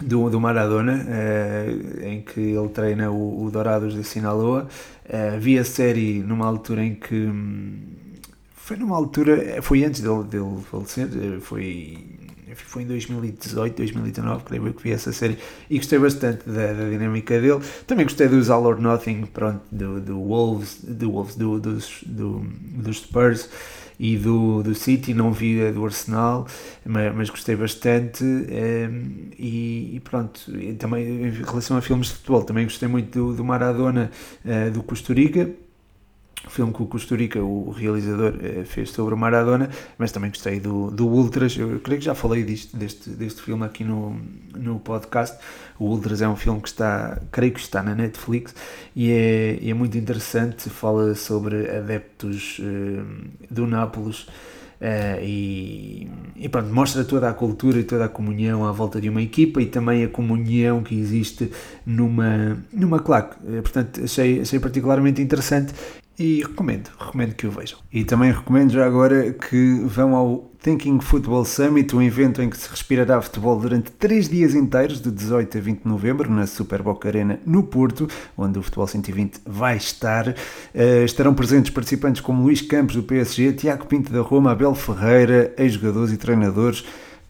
do, 0.00 0.30
do 0.30 0.40
Maradona, 0.40 1.04
uh, 1.04 2.04
em 2.06 2.22
que 2.22 2.40
ele 2.40 2.68
treina 2.68 3.10
o, 3.10 3.44
o 3.44 3.50
Dourados 3.50 3.94
de 3.94 4.04
Sinaloa. 4.04 4.68
Uh, 5.04 5.38
vi 5.38 5.58
a 5.58 5.64
série 5.64 6.20
numa 6.20 6.46
altura 6.46 6.84
em 6.84 6.94
que. 6.94 7.14
Hum, 7.14 7.96
foi 8.54 8.76
numa 8.76 8.96
altura. 8.96 9.62
Foi 9.62 9.84
antes 9.84 10.00
dele, 10.00 10.24
dele 10.24 10.60
falecer, 10.70 11.08
eh, 11.14 11.40
foi 11.40 12.15
foi 12.64 12.82
em 12.82 12.86
2018, 12.86 13.76
2019, 13.76 14.44
creio 14.44 14.74
que 14.74 14.82
vi 14.82 14.92
essa 14.92 15.12
série 15.12 15.38
e 15.68 15.78
gostei 15.78 15.98
bastante 15.98 16.48
da, 16.48 16.72
da, 16.72 16.88
dinâmica 16.88 17.40
dele. 17.40 17.60
Também 17.86 18.04
gostei 18.04 18.28
dos 18.28 18.50
All 18.50 18.64
or 18.64 18.80
Nothing, 18.80 19.26
pronto, 19.26 19.62
do, 19.70 20.00
do 20.00 20.18
Wolves, 20.18 20.80
do, 20.82 21.10
Wolves 21.10 21.36
do, 21.36 21.60
dos, 21.60 22.02
do, 22.06 22.46
dos 22.74 22.98
Spurs 22.98 23.48
e 23.98 24.16
do, 24.16 24.62
do 24.62 24.74
City, 24.74 25.14
não 25.14 25.32
vi 25.32 25.66
a 25.66 25.72
do 25.72 25.84
Arsenal, 25.84 26.46
mas, 26.84 27.14
mas 27.14 27.30
gostei 27.30 27.56
bastante. 27.56 28.24
Um, 28.24 28.46
ehm, 28.48 29.30
e, 29.38 29.96
e, 29.96 30.00
pronto, 30.00 30.40
também 30.78 31.26
em 31.26 31.30
relação 31.30 31.76
a 31.76 31.80
filmes 31.80 32.08
de 32.08 32.14
futebol, 32.14 32.42
também 32.44 32.64
gostei 32.64 32.88
muito 32.88 33.18
do, 33.18 33.36
do 33.36 33.44
Maradona, 33.44 34.10
uh, 34.44 34.70
do 34.70 34.82
Costa 34.82 35.14
Rica 35.14 35.50
filme 36.48 36.72
que 36.72 36.82
o 36.82 36.86
Costurica, 36.86 37.42
o 37.42 37.70
realizador, 37.70 38.34
eh, 38.40 38.64
fez 38.64 38.90
sobre 38.90 39.14
o 39.14 39.16
Maradona, 39.16 39.68
mas 39.98 40.12
também 40.12 40.30
gostei 40.30 40.60
do, 40.60 40.90
do 40.90 41.06
Ultras. 41.06 41.56
Eu 41.56 41.80
creio 41.80 41.98
que 41.98 42.04
já 42.04 42.14
falei 42.14 42.44
disto, 42.44 42.76
deste, 42.76 43.10
deste 43.10 43.42
filme 43.42 43.64
aqui 43.64 43.82
no, 43.82 44.20
no 44.54 44.78
podcast. 44.78 45.36
O 45.78 45.86
Ultras 45.86 46.22
é 46.22 46.28
um 46.28 46.36
filme 46.36 46.60
que 46.60 46.68
está, 46.68 47.20
creio 47.32 47.52
que 47.52 47.60
está 47.60 47.82
na 47.82 47.94
Netflix 47.94 48.54
e 48.94 49.10
é, 49.10 49.68
é 49.70 49.74
muito 49.74 49.98
interessante. 49.98 50.70
Fala 50.70 51.14
sobre 51.14 51.68
adeptos 51.70 52.60
uh, 52.60 53.04
do 53.50 53.66
Nápoles. 53.66 54.26
Uh, 54.78 55.22
e, 55.22 56.10
e, 56.36 56.50
pronto, 56.50 56.68
mostra 56.68 57.02
toda 57.02 57.30
a 57.30 57.32
cultura 57.32 57.78
e 57.78 57.84
toda 57.84 58.04
a 58.04 58.08
comunhão 58.10 58.66
à 58.66 58.72
volta 58.72 59.00
de 59.00 59.08
uma 59.08 59.22
equipa 59.22 59.60
e 59.62 59.66
também 59.66 60.04
a 60.04 60.08
comunhão 60.08 60.82
que 60.82 60.94
existe 60.94 61.50
numa, 61.84 62.58
numa 62.70 63.00
claque. 63.00 63.36
Portanto, 63.62 64.04
achei, 64.04 64.42
achei 64.42 64.60
particularmente 64.60 65.22
interessante 65.22 65.72
e 66.18 66.40
recomendo, 66.40 66.90
recomendo 66.98 67.34
que 67.34 67.46
o 67.46 67.50
vejam. 67.50 67.78
E 67.92 68.04
também 68.04 68.32
recomendo 68.32 68.72
já 68.72 68.86
agora 68.86 69.32
que 69.32 69.80
vão 69.84 70.14
ao 70.14 70.50
Thinking 70.62 70.98
Football 71.00 71.44
Summit, 71.44 71.94
um 71.94 72.02
evento 72.02 72.42
em 72.42 72.50
que 72.50 72.56
se 72.56 72.68
respirará 72.68 73.20
futebol 73.20 73.58
durante 73.58 73.92
três 73.92 74.28
dias 74.28 74.54
inteiros, 74.54 75.00
de 75.00 75.10
18 75.10 75.58
a 75.58 75.60
20 75.60 75.82
de 75.82 75.88
novembro, 75.88 76.30
na 76.30 76.46
Super 76.46 76.82
Boca 76.82 77.08
Arena, 77.08 77.38
no 77.46 77.62
Porto, 77.62 78.08
onde 78.36 78.58
o 78.58 78.62
Futebol 78.62 78.86
120 78.86 79.40
vai 79.46 79.76
estar. 79.76 80.28
Uh, 80.28 81.04
estarão 81.04 81.34
presentes 81.34 81.70
participantes 81.70 82.20
como 82.20 82.42
Luís 82.42 82.62
Campos, 82.62 82.96
do 82.96 83.02
PSG, 83.02 83.52
Tiago 83.52 83.86
Pinto 83.86 84.12
da 84.12 84.22
Roma, 84.22 84.52
Abel 84.52 84.74
Ferreira, 84.74 85.54
ex-jogadores 85.56 86.12
e 86.12 86.16
treinadores 86.16 86.84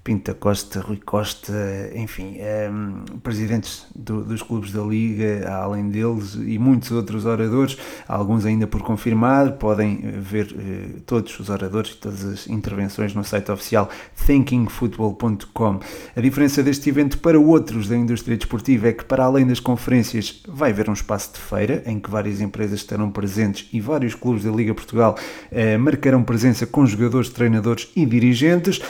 Pinta 0.06 0.34
Costa, 0.34 0.78
Rui 0.78 1.00
Costa, 1.04 1.90
enfim, 1.92 2.36
um, 2.36 2.38
ehm, 2.38 3.18
presidentes 3.24 3.88
do, 3.92 4.22
dos 4.22 4.40
clubes 4.40 4.70
da 4.70 4.80
Liga, 4.80 5.50
além 5.50 5.88
deles, 5.88 6.38
e 6.46 6.60
muitos 6.60 6.92
outros 6.92 7.26
oradores, 7.26 7.76
alguns 8.06 8.46
ainda 8.46 8.68
por 8.68 8.82
confirmar, 8.82 9.54
podem 9.54 9.96
ver 10.20 10.46
uh, 10.52 11.00
todos 11.00 11.40
os 11.40 11.50
oradores 11.50 11.90
e 11.90 11.96
todas 11.96 12.24
as 12.24 12.46
intervenções 12.46 13.16
no 13.16 13.24
site 13.24 13.50
oficial 13.50 13.90
thinkingfootball.com. 14.24 15.80
A 16.14 16.20
diferença 16.20 16.62
deste 16.62 16.88
evento 16.88 17.18
para 17.18 17.40
outros 17.40 17.88
da 17.88 17.96
indústria 17.96 18.36
desportiva 18.36 18.86
é 18.86 18.92
que, 18.92 19.04
para 19.04 19.24
além 19.24 19.44
das 19.44 19.58
conferências, 19.58 20.40
vai 20.46 20.70
haver 20.70 20.88
um 20.88 20.92
espaço 20.92 21.32
de 21.32 21.40
feira 21.40 21.82
em 21.84 21.98
que 21.98 22.08
várias 22.08 22.40
empresas 22.40 22.78
estarão 22.78 23.10
presentes 23.10 23.68
e 23.72 23.80
vários 23.80 24.14
clubes 24.14 24.44
da 24.44 24.52
Liga 24.52 24.72
Portugal 24.72 25.16
uh, 25.50 25.78
marcarão 25.80 26.22
presença 26.22 26.64
com 26.64 26.86
jogadores, 26.86 27.28
treinadores 27.28 27.90
e 27.96 28.06
dirigentes. 28.06 28.80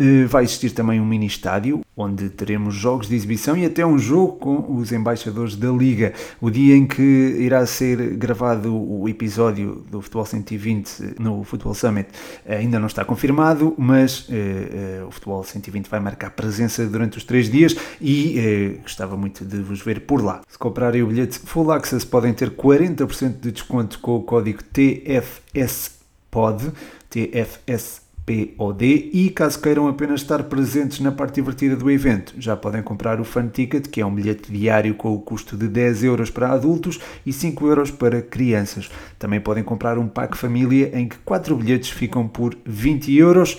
Eh, 0.00 0.24
vai 0.24 0.44
existir 0.44 0.70
também 0.70 0.98
um 0.98 1.04
mini 1.04 1.26
estádio, 1.26 1.82
onde 1.94 2.30
teremos 2.30 2.74
jogos 2.74 3.06
de 3.06 3.14
exibição 3.14 3.54
e 3.54 3.66
até 3.66 3.84
um 3.84 3.98
jogo 3.98 4.38
com 4.38 4.76
os 4.76 4.92
embaixadores 4.92 5.54
da 5.54 5.70
Liga. 5.70 6.14
O 6.40 6.48
dia 6.48 6.74
em 6.74 6.86
que 6.86 7.02
irá 7.02 7.66
ser 7.66 8.16
gravado 8.16 8.74
o 8.74 9.06
episódio 9.06 9.84
do 9.90 10.00
Futebol 10.00 10.24
120 10.24 11.16
no 11.18 11.44
Futebol 11.44 11.74
Summit 11.74 12.08
ainda 12.48 12.78
não 12.78 12.86
está 12.86 13.04
confirmado, 13.04 13.74
mas 13.76 14.26
uh, 14.30 15.06
o 15.06 15.10
Futebol 15.10 15.44
120 15.44 15.90
vai 15.90 16.00
marcar 16.00 16.30
presença 16.30 16.86
durante 16.86 17.18
os 17.18 17.24
três 17.24 17.50
dias 17.50 17.76
e 18.00 18.78
gostava 18.82 19.18
muito 19.18 19.44
de 19.44 19.58
vos 19.58 19.82
ver 19.82 20.00
por 20.06 20.24
lá. 20.24 20.40
Se 20.48 20.56
comprarem 20.56 21.02
o 21.02 21.08
bilhete 21.08 21.38
Full 21.40 21.70
Access 21.72 22.06
podem 22.06 22.32
ter 22.32 22.52
40% 22.52 23.38
de 23.38 23.52
desconto 23.52 23.98
com 23.98 24.16
o 24.16 24.22
código 24.22 24.62
TFSPOD, 24.72 25.92
TFS 27.10 28.08
POD 28.56 29.10
e 29.12 29.30
caso 29.30 29.60
queiram 29.60 29.88
apenas 29.88 30.20
estar 30.20 30.44
presentes 30.44 31.00
na 31.00 31.10
parte 31.10 31.36
divertida 31.36 31.74
do 31.74 31.90
evento, 31.90 32.34
já 32.38 32.56
podem 32.56 32.82
comprar 32.82 33.20
o 33.20 33.24
Fun 33.24 33.48
Ticket, 33.48 33.88
que 33.88 34.00
é 34.00 34.06
um 34.06 34.14
bilhete 34.14 34.52
diário 34.52 34.94
com 34.94 35.12
o 35.12 35.20
custo 35.20 35.56
de 35.56 35.66
10 35.66 36.04
euros 36.04 36.30
para 36.30 36.50
adultos 36.50 37.00
e 37.26 37.32
5 37.32 37.66
euros 37.66 37.90
para 37.90 38.22
crianças. 38.22 38.90
Também 39.18 39.40
podem 39.40 39.64
comprar 39.64 39.98
um 39.98 40.06
pack 40.06 40.36
família 40.36 40.90
em 40.94 41.08
que 41.08 41.18
4 41.18 41.56
bilhetes 41.56 41.90
ficam 41.90 42.28
por 42.28 42.56
20 42.64 43.16
euros. 43.16 43.58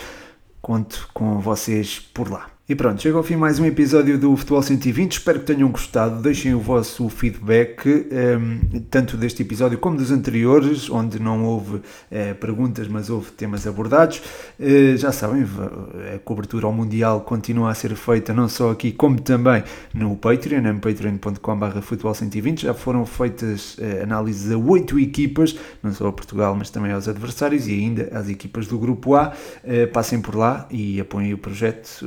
Conto 0.61 1.09
com 1.13 1.39
vocês 1.39 1.99
por 1.99 2.29
lá. 2.29 2.47
E 2.71 2.75
pronto, 2.75 3.01
chega 3.01 3.17
ao 3.17 3.23
fim 3.23 3.35
mais 3.35 3.59
um 3.59 3.65
episódio 3.65 4.17
do 4.17 4.33
Futebol 4.37 4.63
120. 4.63 5.11
Espero 5.11 5.41
que 5.41 5.45
tenham 5.45 5.69
gostado. 5.69 6.21
Deixem 6.21 6.53
o 6.53 6.59
vosso 6.61 7.09
feedback, 7.09 7.85
ehm, 8.09 8.79
tanto 8.89 9.17
deste 9.17 9.41
episódio 9.41 9.77
como 9.77 9.97
dos 9.97 10.09
anteriores, 10.09 10.89
onde 10.89 11.21
não 11.21 11.43
houve 11.43 11.75
uh, 11.75 11.83
perguntas, 12.39 12.87
mas 12.87 13.09
houve 13.09 13.29
temas 13.31 13.67
abordados. 13.67 14.21
Uh, 14.57 14.95
já 14.95 15.11
sabem, 15.11 15.45
a 16.15 16.19
cobertura 16.19 16.65
ao 16.65 16.71
Mundial 16.71 17.19
continua 17.19 17.71
a 17.71 17.75
ser 17.75 17.93
feita 17.93 18.33
não 18.33 18.47
só 18.47 18.71
aqui, 18.71 18.93
como 18.93 19.19
também 19.19 19.65
no 19.93 20.15
Patreon, 20.15 20.65
em 20.65 20.79
patreon.com.br 20.79 21.81
futebol 21.81 22.13
120. 22.13 22.61
Já 22.61 22.73
foram 22.73 23.05
feitas 23.05 23.77
uh, 23.79 24.03
análises 24.03 24.49
a 24.49 24.57
oito 24.57 24.97
equipas, 24.97 25.57
não 25.83 25.91
só 25.91 26.07
a 26.07 26.13
Portugal, 26.13 26.55
mas 26.55 26.69
também 26.69 26.93
aos 26.93 27.09
adversários 27.09 27.67
e 27.67 27.73
ainda 27.73 28.17
às 28.17 28.29
equipas 28.29 28.65
do 28.65 28.79
Grupo 28.79 29.13
A. 29.15 29.33
passem 29.91 30.21
por 30.21 30.35
lá 30.35 30.69
e 30.71 31.01
apoiem 31.01 31.33
o 31.33 31.37
projeto 31.37 32.05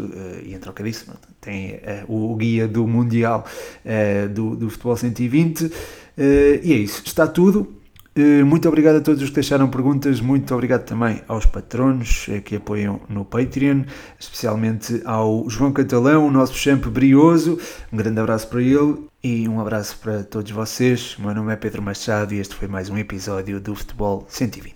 em 0.55 0.59
troca 0.59 0.83
disso 0.83 1.07
tem 1.40 1.75
uh, 2.09 2.33
o 2.33 2.35
guia 2.37 2.67
do 2.67 2.87
Mundial 2.87 3.45
uh, 3.85 4.29
do, 4.29 4.57
do 4.57 4.71
Futebol 4.71 4.97
120 4.97 5.64
uh, 5.64 5.71
eh, 6.17 6.61
e 6.62 6.73
é 6.73 6.77
isso, 6.77 7.03
está 7.05 7.27
tudo. 7.27 7.75
Muito 8.47 8.69
obrigado 8.69 8.95
a 8.95 9.01
todos 9.01 9.21
os 9.21 9.29
que 9.29 9.35
deixaram 9.35 9.69
perguntas, 9.69 10.21
muito 10.21 10.55
obrigado 10.55 10.85
também 10.85 11.21
aos 11.27 11.47
patronos 11.47 12.27
que 12.45 12.55
apoiam 12.55 13.01
no 13.09 13.25
Patreon, 13.25 13.83
especialmente 14.17 15.03
ao 15.05 15.51
João 15.51 15.73
Catalão, 15.73 16.25
o 16.25 16.31
nosso 16.31 16.55
champ 16.55 16.87
brioso. 16.87 17.59
Um 17.93 17.97
grande 17.97 18.21
abraço 18.21 18.47
para 18.47 18.62
ele 18.62 18.99
e 19.21 19.49
um 19.49 19.61
abraço 19.61 19.99
para 19.99 20.23
todos 20.23 20.53
vocês. 20.53 21.17
O 21.19 21.23
meu 21.23 21.35
nome 21.35 21.53
é 21.53 21.57
Pedro 21.57 21.83
Machado 21.83 22.33
e 22.33 22.38
este 22.38 22.55
foi 22.55 22.69
mais 22.69 22.88
um 22.88 22.97
episódio 22.97 23.59
do 23.59 23.75
Futebol 23.75 24.25
120. 24.29 24.73